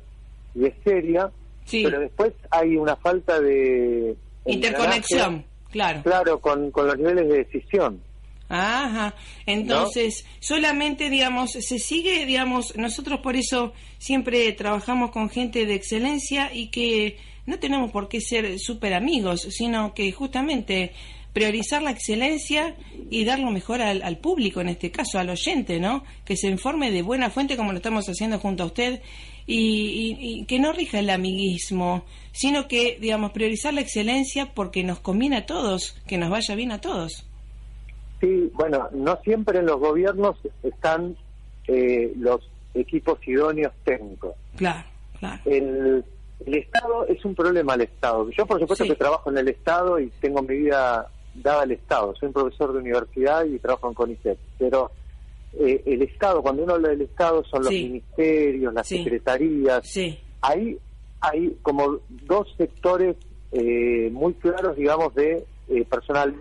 y 0.54 0.66
es 0.66 0.74
seria, 0.84 1.30
pero 1.70 2.00
después 2.00 2.32
hay 2.50 2.76
una 2.76 2.96
falta 2.96 3.40
de 3.40 4.16
interconexión. 4.46 5.44
Claro. 5.70 6.02
Claro, 6.02 6.40
con, 6.40 6.70
con 6.70 6.86
los 6.86 6.96
niveles 6.96 7.28
de 7.28 7.36
decisión. 7.38 8.00
Ajá. 8.48 9.14
Entonces, 9.46 10.24
solamente, 10.38 11.10
digamos, 11.10 11.52
se 11.52 11.78
sigue, 11.78 12.26
digamos, 12.26 12.76
nosotros 12.76 13.20
por 13.20 13.36
eso 13.36 13.72
siempre 13.98 14.52
trabajamos 14.52 15.10
con 15.10 15.30
gente 15.30 15.66
de 15.66 15.74
excelencia 15.74 16.50
y 16.52 16.70
que 16.70 17.16
no 17.46 17.58
tenemos 17.58 17.90
por 17.90 18.08
qué 18.08 18.20
ser 18.20 18.58
súper 18.58 18.94
amigos, 18.94 19.42
sino 19.50 19.94
que 19.94 20.10
justamente 20.12 20.92
priorizar 21.34 21.82
la 21.82 21.90
excelencia 21.90 22.76
y 23.10 23.24
dar 23.24 23.40
lo 23.40 23.50
mejor 23.50 23.82
al, 23.82 24.18
público, 24.18 24.60
en 24.60 24.68
este 24.68 24.90
caso, 24.90 25.18
al 25.18 25.28
oyente, 25.28 25.80
¿no? 25.80 26.04
Que 26.24 26.36
se 26.36 26.48
informe 26.48 26.92
de 26.92 27.02
buena 27.02 27.28
fuente 27.28 27.56
como 27.56 27.72
lo 27.72 27.78
estamos 27.78 28.08
haciendo 28.08 28.38
junto 28.38 28.62
a 28.62 28.66
usted 28.66 29.02
y, 29.46 30.44
que 30.46 30.60
no 30.60 30.72
rija 30.72 31.00
el 31.00 31.10
amiguismo, 31.10 32.04
sino 32.32 32.68
que, 32.68 32.98
digamos, 33.00 33.32
priorizar 33.32 33.74
la 33.74 33.80
excelencia 33.80 34.54
porque 34.54 34.84
nos 34.84 35.00
conviene 35.00 35.38
a 35.38 35.46
todos, 35.46 36.00
que 36.06 36.16
nos 36.16 36.30
vaya 36.30 36.54
bien 36.54 36.70
a 36.70 36.80
todos. 36.80 37.26
Sí, 38.20 38.50
bueno, 38.54 38.88
no 38.92 39.18
siempre 39.24 39.58
en 39.58 39.66
los 39.66 39.80
gobiernos 39.80 40.36
están 40.62 41.16
eh, 41.66 42.12
los 42.16 42.48
equipos 42.74 43.18
idóneos 43.26 43.72
técnicos. 43.84 44.34
Claro, 44.56 44.84
claro. 45.18 45.42
El, 45.46 46.04
Estado 46.46 47.06
es 47.06 47.24
un 47.24 47.34
problema 47.34 47.72
al 47.74 47.80
Estado. 47.80 48.28
Yo, 48.30 48.46
por 48.46 48.60
supuesto, 48.60 48.84
que 48.84 48.94
trabajo 48.94 49.30
en 49.30 49.38
el 49.38 49.48
Estado 49.48 49.98
y 49.98 50.10
tengo 50.20 50.42
mi 50.42 50.56
vida 50.56 51.10
dada 51.34 51.62
al 51.62 51.72
Estado. 51.72 52.14
Soy 52.16 52.28
un 52.28 52.32
profesor 52.32 52.72
de 52.72 52.80
universidad 52.80 53.44
y 53.44 53.58
trabajo 53.58 53.88
en 53.88 53.94
CONICET. 53.94 54.38
Pero 54.58 54.90
eh, 55.58 55.82
el 55.86 56.02
Estado, 56.02 56.42
cuando 56.42 56.64
uno 56.64 56.74
habla 56.74 56.90
del 56.90 57.02
Estado, 57.02 57.44
son 57.44 57.62
los 57.62 57.72
ministerios, 57.72 58.74
las 58.74 58.86
secretarías. 58.86 59.96
Ahí 60.42 60.78
hay 61.20 61.56
como 61.62 62.00
dos 62.08 62.54
sectores 62.58 63.16
eh, 63.52 64.10
muy 64.12 64.34
claros, 64.34 64.76
digamos, 64.76 65.14
de 65.14 65.44
eh, 65.68 65.84
personal 65.84 66.34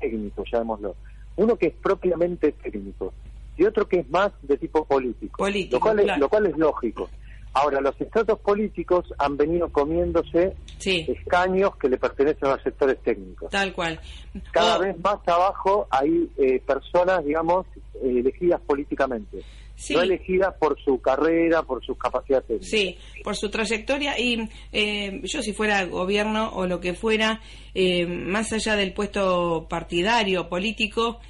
técnico, 0.00 0.44
llamémoslo. 0.50 0.94
Uno 1.36 1.56
que 1.56 1.68
es 1.68 1.74
propiamente 1.74 2.52
técnico 2.52 3.14
y 3.56 3.64
otro 3.64 3.86
que 3.86 4.00
es 4.00 4.10
más 4.10 4.32
de 4.42 4.56
tipo 4.58 4.84
político, 4.84 5.46
lo, 5.48 5.80
cual 5.80 6.00
es, 6.00 6.18
lo 6.18 6.28
cual 6.28 6.46
es 6.46 6.56
lógico. 6.56 7.08
Ahora, 7.54 7.80
los 7.80 8.00
estratos 8.00 8.38
políticos 8.40 9.04
han 9.18 9.36
venido 9.36 9.68
comiéndose 9.70 10.54
escaños 10.84 11.76
que 11.76 11.88
le 11.88 11.98
pertenecen 11.98 12.48
a 12.48 12.52
los 12.52 12.62
sectores 12.62 12.98
técnicos. 13.02 13.50
Tal 13.50 13.72
cual. 13.74 14.00
Cada 14.50 14.78
vez 14.78 14.98
más 14.98 15.18
abajo 15.26 15.86
hay 15.90 16.30
eh, 16.38 16.60
personas, 16.60 17.24
digamos, 17.24 17.66
elegidas 18.02 18.60
políticamente. 18.62 19.42
No 19.90 20.02
elegidas 20.02 20.54
por 20.58 20.80
su 20.80 21.00
carrera, 21.00 21.62
por 21.62 21.84
sus 21.84 21.98
capacidades 21.98 22.66
Sí, 22.68 22.96
por 23.24 23.36
su 23.36 23.50
trayectoria. 23.50 24.18
Y 24.18 24.48
eh, 24.72 25.20
yo, 25.24 25.42
si 25.42 25.52
fuera 25.52 25.84
gobierno 25.84 26.50
o 26.54 26.66
lo 26.66 26.80
que 26.80 26.94
fuera, 26.94 27.40
eh, 27.74 28.06
más 28.06 28.52
allá 28.52 28.76
del 28.76 28.92
puesto 28.92 29.66
partidario, 29.68 30.48
político, 30.48 31.20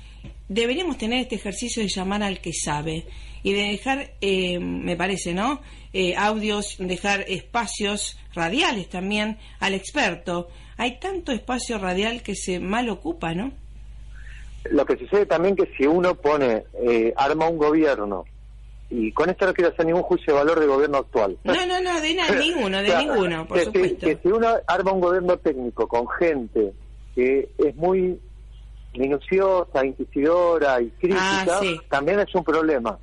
deberíamos 0.48 0.98
tener 0.98 1.20
este 1.20 1.36
ejercicio 1.36 1.82
de 1.82 1.88
llamar 1.88 2.22
al 2.22 2.40
que 2.40 2.52
sabe 2.52 3.06
y 3.42 3.52
de 3.52 3.62
dejar, 3.70 4.12
eh, 4.20 4.58
me 4.58 4.96
parece, 4.96 5.34
¿no? 5.34 5.60
Eh, 5.94 6.14
audios, 6.16 6.76
dejar 6.78 7.24
espacios 7.28 8.18
radiales 8.34 8.88
también 8.88 9.38
al 9.60 9.74
experto. 9.74 10.48
Hay 10.78 10.98
tanto 10.98 11.32
espacio 11.32 11.78
radial 11.78 12.22
que 12.22 12.34
se 12.34 12.60
mal 12.60 12.88
ocupa, 12.88 13.34
¿no? 13.34 13.52
Lo 14.70 14.86
que 14.86 14.96
sucede 14.96 15.26
también 15.26 15.54
que 15.54 15.66
si 15.76 15.86
uno 15.86 16.14
pone, 16.14 16.64
eh, 16.82 17.12
arma 17.16 17.48
un 17.48 17.58
gobierno, 17.58 18.24
y 18.92 19.10
con 19.12 19.30
esto 19.30 19.46
no 19.46 19.54
quiero 19.54 19.70
hacer 19.70 19.86
ningún 19.86 20.02
juicio 20.02 20.34
de 20.34 20.38
valor 20.40 20.60
del 20.60 20.68
gobierno 20.68 20.98
actual. 20.98 21.36
No, 21.44 21.54
no, 21.66 21.80
no, 21.80 22.00
de 22.00 22.14
ninguno, 22.38 22.82
de 22.82 22.96
ninguno, 23.04 23.46
por 23.46 23.64
supuesto. 23.64 24.06
que 24.06 24.18
si 24.22 24.28
uno 24.28 24.48
arma 24.66 24.92
un 24.92 25.00
gobierno 25.00 25.38
técnico 25.38 25.88
con 25.88 26.06
gente 26.08 26.72
que 27.14 27.48
es 27.58 27.76
muy 27.76 28.18
minuciosa, 28.94 29.84
inquisidora 29.84 30.80
y 30.80 30.90
crítica, 30.90 31.46
ah, 31.48 31.60
también 31.88 32.20
es 32.20 32.34
un 32.34 32.44
problema. 32.44 32.98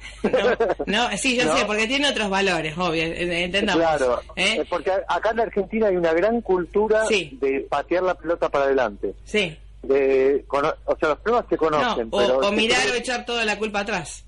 No, 0.86 1.18
sí, 1.18 1.36
yo 1.36 1.44
sé, 1.56 1.66
porque 1.66 1.88
tiene 1.88 2.10
otros 2.10 2.30
valores, 2.30 2.78
obvio, 2.78 3.04
eh, 3.04 3.44
entendamos. 3.44 3.84
Claro, 3.84 4.22
¿eh? 4.36 4.58
Eh, 4.60 4.66
porque 4.70 4.92
acá 5.08 5.32
en 5.32 5.40
Argentina 5.40 5.88
hay 5.88 5.96
una 5.96 6.14
gran 6.14 6.42
cultura 6.42 7.06
de 7.08 7.66
patear 7.70 8.04
la 8.04 8.16
pelota 8.16 8.50
para 8.50 8.66
adelante. 8.66 9.14
Sí. 9.24 9.58
De, 9.82 10.46
o 10.50 10.98
sea, 10.98 11.10
los 11.10 11.20
problemas 11.20 11.46
se 11.50 11.58
conocen. 11.58 12.10
o, 12.12 12.52
mirar 12.52 12.88
o 12.92 12.96
echar 12.96 13.26
toda 13.26 13.46
la 13.46 13.58
culpa 13.58 13.82
atrás. 13.82 14.26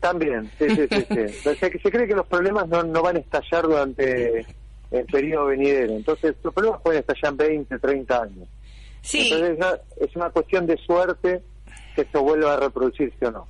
También, 0.00 0.50
sí, 0.58 0.66
sí, 0.70 0.86
sí. 0.90 1.06
sí. 1.08 1.48
o 1.48 1.54
sea, 1.54 1.70
que 1.70 1.78
se 1.78 1.90
cree 1.90 2.08
que 2.08 2.14
los 2.14 2.26
problemas 2.26 2.66
no, 2.68 2.82
no 2.82 3.02
van 3.02 3.16
a 3.16 3.20
estallar 3.20 3.62
durante 3.62 4.44
el 4.90 5.06
periodo 5.06 5.46
venidero. 5.46 5.92
Entonces, 5.92 6.34
los 6.42 6.52
problemas 6.52 6.80
pueden 6.82 7.00
estallar 7.00 7.32
en 7.32 7.36
20, 7.36 7.78
30 7.78 8.22
años. 8.22 8.48
Entonces 9.12 9.58
es 10.00 10.16
una 10.16 10.30
cuestión 10.30 10.66
de 10.66 10.76
suerte 10.78 11.42
que 11.94 12.02
eso 12.02 12.22
vuelva 12.22 12.54
a 12.54 12.60
reproducirse 12.60 13.26
o 13.26 13.30
no. 13.30 13.46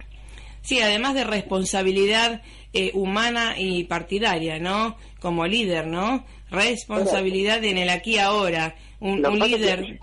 Sí, 0.62 0.80
además 0.80 1.14
de 1.14 1.24
responsabilidad 1.24 2.42
eh, 2.72 2.90
humana 2.94 3.54
y 3.58 3.84
partidaria, 3.84 4.58
¿no? 4.58 4.96
Como 5.20 5.46
líder, 5.46 5.86
¿no? 5.86 6.24
Responsabilidad 6.50 7.62
en 7.64 7.78
el 7.78 7.90
aquí 7.90 8.18
ahora, 8.18 8.74
un, 9.00 9.22
líder. 9.22 10.00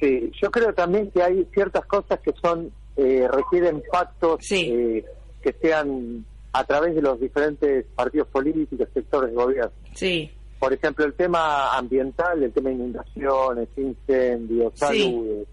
sí, 0.00 0.30
yo 0.40 0.50
creo 0.50 0.72
también 0.72 1.10
que 1.10 1.22
hay 1.22 1.46
ciertas 1.52 1.84
cosas 1.86 2.20
que 2.20 2.32
son 2.40 2.72
eh, 2.96 3.26
requieren 3.30 3.82
pactos 3.90 4.40
eh, 4.50 5.04
que 5.42 5.52
sean 5.60 6.24
a 6.52 6.64
través 6.64 6.94
de 6.94 7.02
los 7.02 7.20
diferentes 7.20 7.84
partidos 7.94 8.28
políticos, 8.28 8.88
sectores 8.94 9.30
de 9.30 9.36
gobierno. 9.36 9.72
Sí 9.94 10.30
por 10.62 10.72
ejemplo, 10.72 11.04
el 11.04 11.14
tema 11.14 11.76
ambiental, 11.76 12.40
el 12.40 12.52
tema 12.52 12.68
de 12.68 12.76
inundaciones, 12.76 13.68
incendios, 13.76 14.72
salud. 14.76 15.44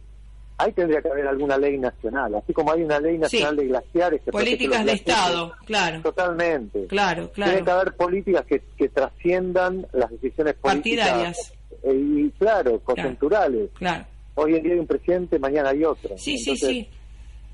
Ahí 0.56 0.72
tendría 0.74 1.02
que 1.02 1.10
haber 1.10 1.26
alguna 1.26 1.58
ley 1.58 1.80
nacional, 1.80 2.36
así 2.36 2.54
como 2.54 2.72
hay 2.72 2.84
una 2.84 3.00
ley 3.00 3.18
nacional 3.18 3.56
de 3.56 3.66
glaciares. 3.66 4.22
Que 4.22 4.32
políticas 4.32 4.86
de 4.86 4.92
Estado, 4.92 5.52
claro. 5.66 6.04
Totalmente. 6.04 6.86
Claro, 6.86 7.32
claro. 7.32 7.52
Tiene 7.54 7.66
que 7.66 7.72
haber 7.72 7.96
políticas 7.96 8.46
que, 8.46 8.62
que 8.78 8.90
trasciendan 8.90 9.88
las 9.94 10.12
decisiones 10.12 10.54
políticas. 10.58 11.08
Partidarias. 11.08 11.54
Eh, 11.82 11.94
y, 11.96 12.30
claro, 12.38 12.80
coyunturales. 12.82 13.72
Claro. 13.80 14.06
Hoy 14.36 14.58
en 14.58 14.62
día 14.62 14.74
hay 14.74 14.80
un 14.80 14.86
presidente, 14.86 15.40
mañana 15.40 15.70
hay 15.70 15.86
otro. 15.86 16.16
Sí, 16.20 16.38
sí, 16.38 16.56
sí. 16.56 16.88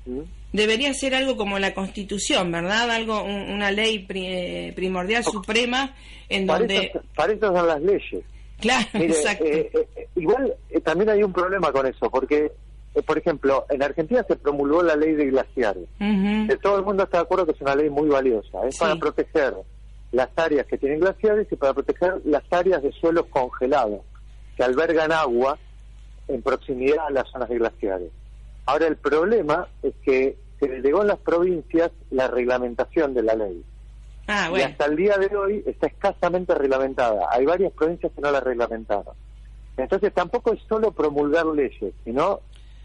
¿Mm? 0.04 0.20
Debería 0.52 0.92
ser 0.94 1.14
algo 1.14 1.36
como 1.36 1.58
la 1.58 1.74
Constitución, 1.74 2.50
¿verdad? 2.50 2.90
Algo, 2.90 3.22
una 3.22 3.70
ley 3.70 4.06
eh, 4.08 4.72
primordial 4.74 5.24
suprema 5.24 5.94
en 6.28 6.46
donde... 6.46 6.92
para 7.14 7.32
eso 7.32 7.54
son 7.54 7.66
las 7.66 7.80
leyes. 7.82 8.24
Claro, 8.60 8.86
exacto. 8.94 9.44
Eh, 9.44 9.70
eh, 9.74 10.08
igual 10.16 10.54
también 10.82 11.10
hay 11.10 11.22
un 11.22 11.32
problema 11.32 11.72
con 11.72 11.86
eso, 11.86 12.10
porque, 12.10 12.52
por 13.04 13.18
ejemplo, 13.18 13.66
en 13.68 13.82
Argentina 13.82 14.24
se 14.26 14.36
promulgó 14.36 14.82
la 14.82 14.96
ley 14.96 15.12
de 15.12 15.26
glaciares. 15.26 15.88
todo 16.62 16.78
el 16.78 16.84
mundo 16.84 17.04
está 17.04 17.18
de 17.18 17.24
acuerdo 17.24 17.46
que 17.46 17.52
es 17.52 17.60
una 17.60 17.74
ley 17.74 17.90
muy 17.90 18.08
valiosa. 18.08 18.66
Es 18.66 18.78
para 18.78 18.96
proteger 18.96 19.54
las 20.12 20.30
áreas 20.36 20.66
que 20.66 20.78
tienen 20.78 21.00
glaciares 21.00 21.46
y 21.50 21.56
para 21.56 21.74
proteger 21.74 22.22
las 22.24 22.44
áreas 22.50 22.82
de 22.82 22.92
suelos 22.92 23.26
congelados, 23.28 24.00
que 24.56 24.64
albergan 24.64 25.12
agua 25.12 25.58
en 26.28 26.40
proximidad 26.42 27.06
a 27.06 27.10
las 27.10 27.28
zonas 27.30 27.48
de 27.48 27.58
glaciares. 27.58 28.10
Ahora 28.66 28.86
el 28.86 28.96
problema 28.96 29.68
es 29.82 29.94
que 30.04 30.36
se 30.58 30.68
delegó 30.68 31.02
en 31.02 31.08
las 31.08 31.18
provincias 31.18 31.90
la 32.10 32.28
reglamentación 32.28 33.14
de 33.14 33.22
la 33.22 33.34
ley. 33.34 33.64
Ah, 34.28 34.50
y 34.56 34.60
hasta 34.60 34.86
el 34.86 34.96
día 34.96 35.16
de 35.18 35.34
hoy 35.36 35.62
está 35.66 35.86
escasamente 35.86 36.54
reglamentada. 36.54 37.28
Hay 37.30 37.44
varias 37.44 37.72
provincias 37.72 38.12
que 38.12 38.20
no 38.20 38.30
la 38.30 38.40
reglamentaron. 38.40 39.14
Entonces 39.76 40.12
tampoco 40.12 40.52
es 40.52 40.60
solo 40.68 40.90
promulgar 40.90 41.46
leyes, 41.46 41.94
sino 42.04 42.40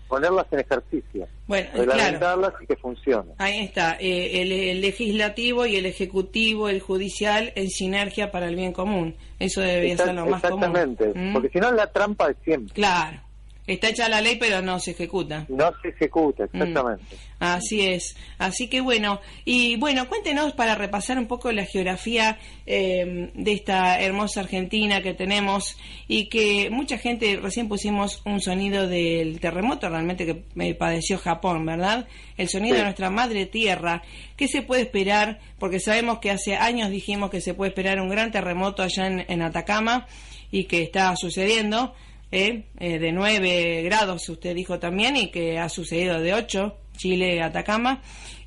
ponerlas 0.07 0.45
en 0.51 0.59
ejercicio. 0.59 1.27
Bueno, 1.47 1.69
reglamentarlas 1.73 2.53
y 2.61 2.67
que 2.67 2.75
funcionen. 2.75 3.33
Ahí 3.37 3.61
está, 3.61 3.97
eh, 3.99 4.41
el, 4.41 4.81
legislativo 4.81 5.65
y 5.65 5.77
el 5.77 5.85
ejecutivo, 5.85 6.67
el 6.67 6.81
judicial, 6.81 7.53
en 7.55 7.69
sinergia 7.69 8.29
para 8.29 8.49
el 8.49 8.57
bien 8.57 8.73
común. 8.73 9.15
Eso 9.39 9.61
debería 9.61 9.95
ser 9.97 10.13
lo 10.13 10.25
más 10.25 10.41
común. 10.41 10.63
Exactamente, 10.63 11.13
¿Mm? 11.15 11.33
porque 11.33 11.49
si 11.49 11.59
no 11.59 11.71
la 11.71 11.87
trampa 11.87 12.29
es 12.29 12.37
siempre. 12.43 12.73
Claro. 12.73 13.21
Está 13.67 13.89
hecha 13.89 14.09
la 14.09 14.21
ley, 14.21 14.37
pero 14.39 14.61
no 14.61 14.79
se 14.79 14.91
ejecuta. 14.91 15.45
No 15.47 15.71
se 15.81 15.89
ejecuta, 15.89 16.43
mm. 16.43 16.49
exactamente. 16.55 17.17
Así 17.39 17.81
es. 17.81 18.15
Así 18.37 18.67
que 18.67 18.81
bueno, 18.81 19.21
y 19.45 19.75
bueno, 19.77 20.07
cuéntenos 20.07 20.53
para 20.53 20.75
repasar 20.75 21.17
un 21.17 21.27
poco 21.27 21.51
la 21.51 21.65
geografía 21.65 22.39
eh, 22.65 23.31
de 23.33 23.51
esta 23.51 23.99
hermosa 23.99 24.41
Argentina 24.41 25.01
que 25.01 25.13
tenemos 25.13 25.77
y 26.07 26.27
que 26.29 26.69
mucha 26.71 26.97
gente, 26.97 27.39
recién 27.41 27.67
pusimos 27.67 28.21
un 28.25 28.41
sonido 28.41 28.87
del 28.87 29.39
terremoto 29.39 29.89
realmente 29.89 30.25
que 30.25 30.43
me 30.55 30.73
padeció 30.73 31.17
Japón, 31.17 31.65
¿verdad? 31.65 32.07
El 32.37 32.49
sonido 32.49 32.77
de 32.77 32.83
nuestra 32.83 33.09
madre 33.09 33.45
tierra. 33.45 34.01
¿Qué 34.37 34.47
se 34.47 34.63
puede 34.63 34.81
esperar? 34.81 35.39
Porque 35.59 35.79
sabemos 35.79 36.19
que 36.19 36.31
hace 36.31 36.55
años 36.55 36.89
dijimos 36.89 37.29
que 37.29 37.41
se 37.41 37.53
puede 37.53 37.69
esperar 37.69 38.01
un 38.01 38.09
gran 38.09 38.31
terremoto 38.31 38.81
allá 38.81 39.07
en 39.07 39.41
Atacama 39.41 40.07
y 40.51 40.65
que 40.65 40.83
está 40.83 41.15
sucediendo 41.15 41.93
¿eh? 42.31 42.63
Eh, 42.79 42.99
de 42.99 43.11
9 43.11 43.83
grados, 43.83 44.27
usted 44.29 44.55
dijo 44.55 44.79
también, 44.79 45.17
y 45.17 45.31
que 45.31 45.59
ha 45.59 45.69
sucedido 45.69 46.19
de 46.19 46.33
8, 46.33 46.75
Chile, 46.97 47.41
Atacama, 47.41 48.01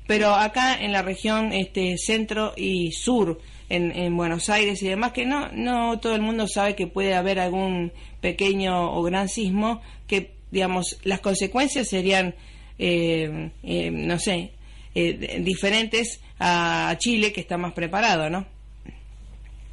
pero 0.07 0.33
acá 0.33 0.77
en 0.79 0.91
la 0.91 1.01
región 1.01 1.53
este, 1.53 1.95
centro 1.97 2.53
y 2.55 2.91
sur, 2.91 3.39
en, 3.69 3.91
en, 3.91 4.15
Buenos 4.15 4.49
Aires 4.49 4.81
y 4.83 4.87
demás, 4.87 5.11
que 5.11 5.25
no, 5.25 5.49
no 5.51 5.99
todo 5.99 6.15
el 6.15 6.21
mundo 6.21 6.47
sabe 6.47 6.75
que 6.75 6.87
puede 6.87 7.15
haber 7.15 7.39
algún 7.39 7.91
pequeño 8.21 8.91
o 8.91 9.01
gran 9.03 9.27
sismo, 9.29 9.81
que, 10.07 10.31
digamos, 10.51 10.99
las 11.03 11.19
consecuencias 11.19 11.87
serían, 11.87 12.35
eh, 12.77 13.49
no 13.91 14.19
sé, 14.19 14.51
diferentes 14.93 16.21
a 16.39 16.95
Chile, 16.99 17.33
que 17.33 17.41
está 17.41 17.57
más 17.57 17.73
preparado, 17.73 18.29
¿no? 18.29 18.54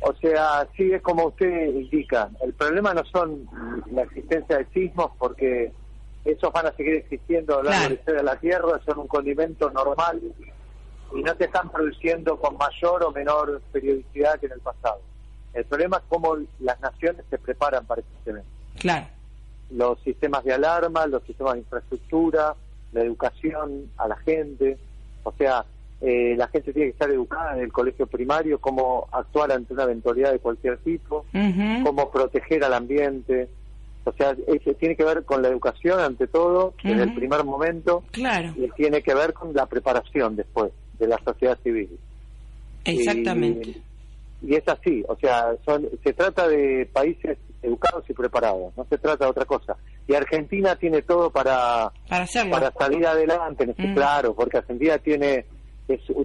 O 0.04 0.14
sea, 0.16 0.66
sí 0.76 0.92
es 0.92 1.00
como 1.02 1.26
usted 1.26 1.66
indica. 1.66 2.28
El 2.42 2.52
problema 2.54 2.92
no 2.92 3.04
son 3.04 3.48
la 3.92 4.02
existencia 4.02 4.58
de 4.58 4.66
sismos, 4.72 5.12
porque 5.18 5.72
esos 6.24 6.52
van 6.52 6.66
a 6.66 6.72
seguir 6.72 6.94
existiendo 6.94 7.58
a 7.58 7.62
lo 7.62 7.70
largo 7.70 7.96
de 8.04 8.22
la 8.22 8.36
Tierra, 8.36 8.80
son 8.84 8.98
un 8.98 9.06
condimento 9.06 9.70
normal 9.70 10.20
y 11.14 11.22
no 11.22 11.34
se 11.36 11.44
están 11.44 11.70
produciendo 11.70 12.38
con 12.38 12.56
mayor 12.56 13.02
o 13.04 13.12
menor 13.12 13.60
periodicidad 13.72 14.38
que 14.40 14.46
en 14.46 14.52
el 14.52 14.60
pasado. 14.60 15.00
El 15.52 15.64
problema 15.66 15.98
es 15.98 16.02
cómo 16.08 16.36
las 16.60 16.80
naciones 16.80 17.24
se 17.28 17.38
preparan 17.38 17.84
para 17.86 18.00
este 18.00 18.30
evento. 18.30 18.48
Claro. 18.78 19.06
Los 19.70 20.00
sistemas 20.00 20.44
de 20.44 20.54
alarma, 20.54 21.06
los 21.06 21.22
sistemas 21.24 21.54
de 21.54 21.60
infraestructura, 21.60 22.54
la 22.92 23.02
educación 23.02 23.90
a 23.98 24.08
la 24.08 24.16
gente, 24.18 24.78
o 25.24 25.32
sea, 25.32 25.64
eh, 26.04 26.34
la 26.36 26.48
gente 26.48 26.72
tiene 26.72 26.88
que 26.88 26.92
estar 26.94 27.10
educada 27.10 27.56
en 27.56 27.62
el 27.62 27.72
colegio 27.72 28.08
primario, 28.08 28.60
cómo 28.60 29.06
actuar 29.12 29.52
ante 29.52 29.72
una 29.72 29.84
eventualidad 29.84 30.32
de 30.32 30.40
cualquier 30.40 30.78
tipo, 30.78 31.24
cómo 31.84 32.10
proteger 32.10 32.64
al 32.64 32.74
ambiente. 32.74 33.48
O 34.04 34.12
sea, 34.12 34.34
eso 34.48 34.74
tiene 34.74 34.96
que 34.96 35.04
ver 35.04 35.24
con 35.24 35.42
la 35.42 35.48
educación 35.48 36.00
ante 36.00 36.26
todo, 36.26 36.74
en 36.82 36.98
el 36.98 37.14
primer 37.14 37.44
momento, 37.44 38.02
claro. 38.10 38.52
y 38.56 38.68
tiene 38.70 39.00
que 39.00 39.14
ver 39.14 39.32
con 39.32 39.54
la 39.54 39.66
preparación 39.66 40.34
después 40.34 40.72
de 40.98 41.06
la 41.06 41.20
sociedad 41.24 41.56
civil. 41.62 41.96
Exactamente. 42.84 43.80
Y, 44.42 44.56
es 44.56 44.66
así, 44.66 45.04
o 45.06 45.14
sea, 45.18 45.54
son, 45.64 45.88
se 46.02 46.12
trata 46.14 46.48
de 46.48 46.90
países 46.92 47.38
educados 47.62 48.04
y 48.10 48.12
preparados, 48.12 48.76
no 48.76 48.84
se 48.90 48.98
trata 48.98 49.26
de 49.26 49.30
otra 49.30 49.44
cosa. 49.44 49.76
Y 50.08 50.14
Argentina 50.14 50.74
tiene 50.74 51.02
todo 51.02 51.30
para, 51.30 51.92
para, 52.08 52.26
para 52.50 52.72
salir 52.72 53.06
adelante, 53.06 53.72
claro, 53.94 54.34
porque 54.34 54.58
Argentina 54.58 54.98
tiene 54.98 55.46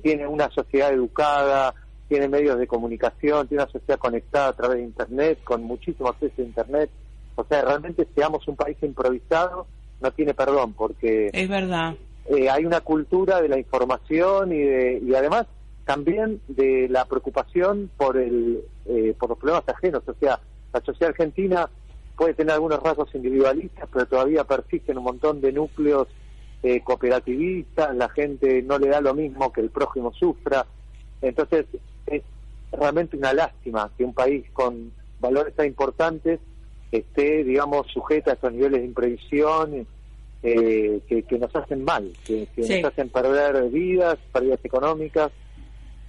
tiene 0.01 0.27
una 0.27 0.49
sociedad 0.51 0.93
educada, 0.93 1.73
tiene 2.07 2.27
medios 2.27 2.57
de 2.57 2.67
comunicación, 2.67 3.47
tiene 3.47 3.63
una 3.63 3.71
sociedad 3.71 3.99
conectada 3.99 4.49
a 4.49 4.53
través 4.53 4.77
de 4.77 4.83
Internet, 4.83 5.39
con 5.43 5.63
muchísimo 5.63 6.09
acceso 6.09 6.41
a 6.41 6.45
Internet. 6.45 6.89
O 7.35 7.43
sea, 7.43 7.61
realmente 7.63 8.07
seamos 8.15 8.47
un 8.47 8.55
país 8.55 8.77
improvisado, 8.81 9.67
no 10.01 10.11
tiene 10.11 10.33
perdón, 10.33 10.73
porque... 10.73 11.29
Es 11.33 11.49
verdad. 11.49 11.95
Eh, 12.27 12.49
hay 12.49 12.65
una 12.65 12.81
cultura 12.81 13.41
de 13.41 13.49
la 13.49 13.57
información 13.57 14.51
y, 14.51 14.59
de, 14.59 15.01
y 15.05 15.15
además 15.15 15.47
también 15.85 16.41
de 16.47 16.87
la 16.89 17.05
preocupación 17.05 17.89
por, 17.95 18.17
el, 18.17 18.61
eh, 18.85 19.15
por 19.17 19.29
los 19.29 19.37
problemas 19.37 19.67
ajenos. 19.69 20.03
O 20.05 20.13
sea, 20.19 20.39
la 20.73 20.81
sociedad 20.81 21.11
argentina 21.11 21.69
puede 22.17 22.33
tener 22.33 22.53
algunos 22.53 22.83
rasgos 22.83 23.13
individualistas, 23.15 23.87
pero 23.91 24.05
todavía 24.05 24.43
persisten 24.43 24.97
un 24.97 25.05
montón 25.05 25.39
de 25.39 25.53
núcleos 25.53 26.07
eh, 26.63 26.81
cooperativista, 26.81 27.93
la 27.93 28.09
gente 28.09 28.61
no 28.63 28.79
le 28.79 28.89
da 28.89 29.01
lo 29.01 29.13
mismo 29.13 29.51
que 29.51 29.61
el 29.61 29.69
prójimo 29.69 30.11
sufra. 30.13 30.65
Entonces 31.21 31.65
es 32.07 32.23
realmente 32.71 33.17
una 33.17 33.33
lástima 33.33 33.91
que 33.97 34.03
un 34.03 34.13
país 34.13 34.45
con 34.53 34.91
valores 35.19 35.55
tan 35.55 35.67
importantes 35.67 36.39
esté, 36.91 37.43
digamos, 37.43 37.87
sujeto 37.87 38.29
a 38.29 38.33
estos 38.33 38.53
niveles 38.53 38.81
de 38.81 38.87
imprevisión 38.87 39.87
eh, 40.43 41.01
que, 41.07 41.37
nos 41.37 41.55
hacen 41.55 41.83
mal, 41.83 42.11
que, 42.25 42.47
nos 42.55 42.91
hacen 42.91 43.09
perder 43.09 43.69
vidas, 43.69 44.17
pérdidas 44.31 44.59
económicas. 44.63 45.31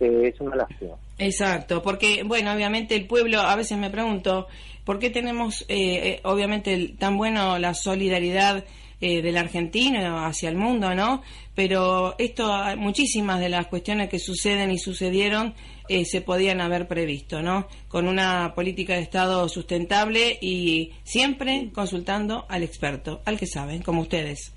Eh, 0.00 0.30
es 0.32 0.40
una 0.40 0.54
lástima. 0.54 0.94
Exacto, 1.18 1.82
porque, 1.82 2.22
bueno, 2.22 2.54
obviamente 2.54 2.94
el 2.94 3.08
pueblo, 3.08 3.40
a 3.40 3.56
veces 3.56 3.76
me 3.78 3.90
pregunto, 3.90 4.46
¿por 4.84 5.00
qué 5.00 5.10
tenemos, 5.10 5.64
eh, 5.68 6.20
obviamente, 6.22 6.94
tan 6.96 7.16
bueno 7.16 7.58
la 7.58 7.74
solidaridad 7.74 8.64
eh, 9.00 9.22
del 9.22 9.36
argentino 9.36 10.24
hacia 10.24 10.48
el 10.48 10.56
mundo, 10.56 10.94
¿no? 10.94 11.22
Pero 11.54 12.14
esto, 12.18 12.50
muchísimas 12.76 13.40
de 13.40 13.48
las 13.48 13.66
cuestiones 13.66 14.08
que 14.08 14.18
suceden 14.18 14.70
y 14.70 14.78
sucedieron 14.78 15.54
eh, 15.88 16.04
se 16.04 16.20
podían 16.20 16.60
haber 16.60 16.86
previsto, 16.86 17.40
¿no? 17.40 17.66
Con 17.88 18.08
una 18.08 18.54
política 18.54 18.94
de 18.94 19.00
Estado 19.00 19.48
sustentable 19.48 20.38
y 20.40 20.92
siempre 21.04 21.70
consultando 21.74 22.44
al 22.48 22.62
experto, 22.62 23.20
al 23.24 23.38
que 23.38 23.46
saben, 23.46 23.82
como 23.82 24.02
ustedes. 24.02 24.52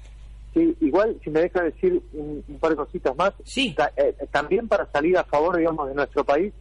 Sí, 0.54 0.76
igual, 0.82 1.18
si 1.24 1.30
me 1.30 1.42
deja 1.42 1.64
decir 1.64 2.02
un, 2.12 2.44
par 2.60 2.72
de 2.72 2.76
cositas 2.76 3.16
más, 3.16 3.34
sí. 3.46 3.74
Eh, 3.96 4.16
también 4.32 4.68
para 4.68 4.86
salir 4.92 5.18
a 5.18 5.24
favor, 5.24 5.58
digamos, 5.58 5.88
de 5.88 5.96
nuestro 5.96 6.26
país, 6.26 6.52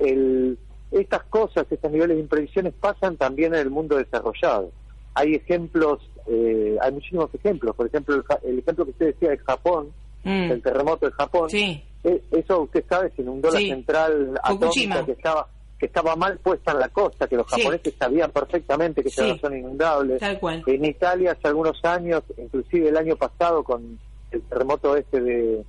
el, 0.00 0.58
estas 0.90 1.22
cosas, 1.24 1.66
estos 1.70 1.90
niveles 1.92 2.16
de 2.16 2.22
imprevisiones 2.22 2.74
pasan 2.74 3.16
también 3.16 3.54
en 3.54 3.60
el 3.60 3.70
mundo 3.70 3.96
desarrollado. 3.96 4.72
Hay 5.14 5.34
ejemplos 5.34 6.00
eh, 6.30 6.78
hay 6.80 6.92
muchísimos 6.92 7.34
ejemplos. 7.34 7.74
Por 7.74 7.86
ejemplo, 7.86 8.22
el, 8.44 8.58
ejemplo 8.58 8.84
que 8.84 8.92
usted 8.92 9.06
decía 9.06 9.30
de 9.30 9.38
Japón, 9.38 9.92
mm. 10.22 10.50
el 10.52 10.62
terremoto 10.62 11.06
de 11.06 11.12
Japón. 11.12 11.50
Sí. 11.50 11.82
Eh, 12.04 12.22
eso 12.30 12.60
usted 12.62 12.84
sabe, 12.88 13.10
se 13.16 13.22
inundó 13.22 13.50
la 13.50 13.58
central 13.58 14.38
atómica 14.42 15.04
que 15.04 15.12
estaba 15.12 15.46
que 15.78 15.86
estaba 15.86 16.14
mal 16.14 16.38
puesta 16.38 16.72
en 16.72 16.78
la 16.78 16.90
costa, 16.90 17.26
que 17.26 17.36
los 17.36 17.46
japoneses 17.46 17.94
sabían 17.98 18.30
perfectamente 18.30 19.02
que 19.02 19.08
esa 19.08 19.22
era 19.22 19.32
una 19.32 19.40
zona 19.40 19.58
inundable. 19.58 20.18
En 20.66 20.84
Italia 20.84 21.32
hace 21.32 21.48
algunos 21.48 21.82
años, 21.84 22.22
inclusive 22.36 22.90
el 22.90 22.98
año 22.98 23.16
pasado 23.16 23.64
con 23.64 23.98
el 24.30 24.42
terremoto 24.42 24.94
este 24.94 25.22
de, 25.22 25.64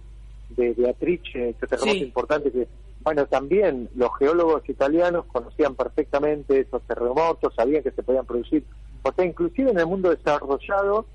de 0.50 0.74
Beatrice, 0.74 1.52
ese 1.52 1.66
terremoto 1.66 2.04
importante 2.04 2.52
que 2.52 2.68
bueno, 3.04 3.26
también 3.26 3.90
los 3.96 4.12
geólogos 4.20 4.68
italianos 4.70 5.26
conocían 5.26 5.76
perfectamente 5.76 6.60
esos 6.60 6.82
terremotos, 6.84 7.54
sabían 7.56 7.82
que 7.82 7.92
se 7.92 8.04
podían 8.04 8.26
producir 8.26 8.64
o 9.04 9.12
sea, 9.14 9.26
inclusive 9.26 9.72
en 9.72 9.80
el 9.80 9.86
mundo 9.86 10.10
desarrollado, 10.10 11.06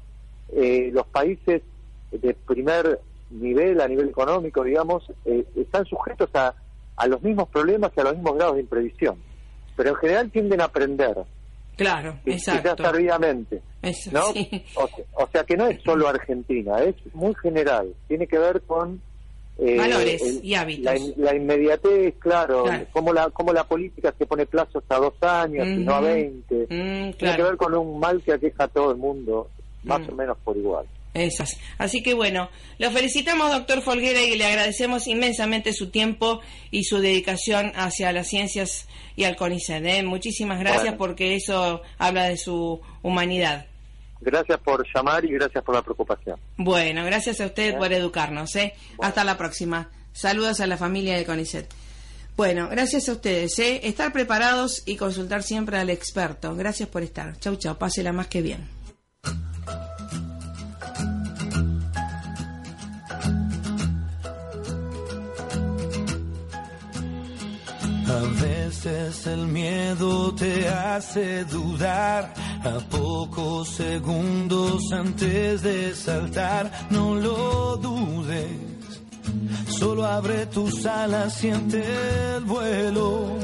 eh, 0.53 0.91
los 0.93 1.07
países 1.07 1.63
de 2.11 2.35
primer 2.35 3.01
nivel, 3.31 3.81
a 3.81 3.89
nivel 3.89 4.09
económico, 4.09 4.63
digamos, 4.65 5.05
eh, 5.25 5.45
están 5.57 5.85
sujetos 5.87 6.31
a, 6.35 6.55
a 6.97 7.07
los 7.07 7.23
mismos 7.23 7.49
problemas 7.49 7.93
y 7.97 8.01
a 8.01 8.05
los 8.05 8.15
mismos 8.15 8.35
grados 8.37 8.57
de 8.57 8.63
imprevisión. 8.63 9.17
Pero 9.77 9.91
en 9.91 9.97
general 9.97 10.31
tienden 10.31 10.61
a 10.61 10.65
aprender. 10.65 11.17
Claro, 11.77 12.19
exacto. 12.25 12.63
Quizás 12.63 12.77
tardíamente. 12.77 13.63
¿no? 14.11 14.23
o 15.15 15.29
sea 15.31 15.45
que 15.45 15.57
no 15.57 15.67
es 15.67 15.83
solo 15.83 16.09
Argentina, 16.09 16.79
es 16.83 16.97
muy 17.15 17.35
general. 17.35 17.95
Tiene 18.09 18.27
que 18.27 18.39
ver 18.39 18.63
con 18.63 19.01
eh, 19.59 19.77
Valores 19.77 20.41
y 20.43 20.55
hábitos. 20.55 21.17
La, 21.17 21.35
inmediatez, 21.35 22.15
claro, 22.19 22.65
Como, 22.93 23.13
la, 23.13 23.31
como 23.31 23.53
la 23.53 23.65
política 23.65 24.15
se 24.19 24.27
pone 24.27 24.45
plazos 24.45 24.85
a 24.89 24.97
dos 24.97 25.15
años 25.23 25.67
y 25.67 25.79
no 25.79 25.95
a 25.95 26.01
veinte. 26.01 26.67
Mm, 26.69 27.13
Tiene 27.15 27.37
que 27.37 27.43
ver 27.43 27.57
con 27.57 27.75
un 27.75 27.99
mal 27.99 28.23
que 28.23 28.33
aqueja 28.33 28.65
a 28.65 28.69
todo 28.69 28.91
el 28.91 28.99
mundo, 28.99 29.49
más 29.85 30.01
mm. 30.01 30.13
o 30.13 30.15
menos 30.15 30.39
por 30.45 30.57
igual. 30.57 30.87
Esas. 31.15 31.59
Así 31.79 32.03
que 32.03 32.13
bueno, 32.13 32.51
lo 32.79 32.91
felicitamos, 32.91 33.51
doctor 33.51 33.81
Folguera, 33.81 34.21
y 34.21 34.37
le 34.37 34.45
agradecemos 34.45 35.07
inmensamente 35.07 35.73
su 35.73 35.89
tiempo 35.89 36.41
y 36.71 36.85
su 36.85 36.99
dedicación 36.99 37.73
hacia 37.75 38.13
las 38.13 38.29
ciencias 38.29 38.87
y 39.17 39.25
al 39.25 39.37
CONICET. 39.37 39.85
¿eh? 39.87 40.03
Muchísimas 40.03 40.61
gracias 40.61 40.97
porque 40.99 41.35
eso 41.35 41.81
habla 41.97 42.25
de 42.25 42.37
su 42.37 42.83
humanidad. 43.03 43.67
Gracias 44.21 44.59
por 44.61 44.85
llamar 44.95 45.25
y 45.25 45.33
gracias 45.33 45.63
por 45.63 45.75
la 45.75 45.83
preocupación. 45.83 46.39
Bueno, 46.57 47.05
gracias 47.05 47.41
a 47.41 47.47
usted 47.47 47.77
por 47.77 47.93
educarnos. 47.93 48.55
¿eh? 48.57 48.75
Hasta 49.01 49.25
la 49.25 49.37
próxima. 49.37 49.91
Saludos 50.13 50.61
a 50.61 50.67
la 50.67 50.77
familia 50.77 51.17
de 51.17 51.25
CONICET. 51.25 51.73
Bueno, 52.37 52.69
gracias 52.69 53.09
a 53.09 53.13
ustedes. 53.13 53.59
¿eh? 53.59 53.81
Estar 53.85 54.13
preparados 54.13 54.83
y 54.87 54.97
consultar 54.97 55.43
siempre 55.43 55.79
al 55.79 55.91
experto. 55.91 56.55
Gracias 56.55 56.89
por 56.89 57.03
estar. 57.03 57.39
Chau, 57.39 57.57
chau. 57.57 57.77
Pásela 57.77 58.13
más 58.13 58.27
que 58.29 58.43
bien. 58.43 58.76
Veces 68.67 69.27
el 69.29 69.47
miedo 69.47 70.35
te 70.35 70.69
hace 70.69 71.45
dudar 71.45 72.35
a 72.65 72.79
pocos 72.91 73.69
segundos 73.69 74.83
antes 74.93 75.63
de 75.63 75.95
saltar, 75.95 76.71
no 76.91 77.15
lo 77.15 77.77
dudes. 77.77 78.51
Solo 79.69 80.05
abre 80.05 80.47
tus 80.47 80.85
alas, 80.85 81.35
siente 81.35 81.85
el 82.37 82.45
vuelo 82.45 83.39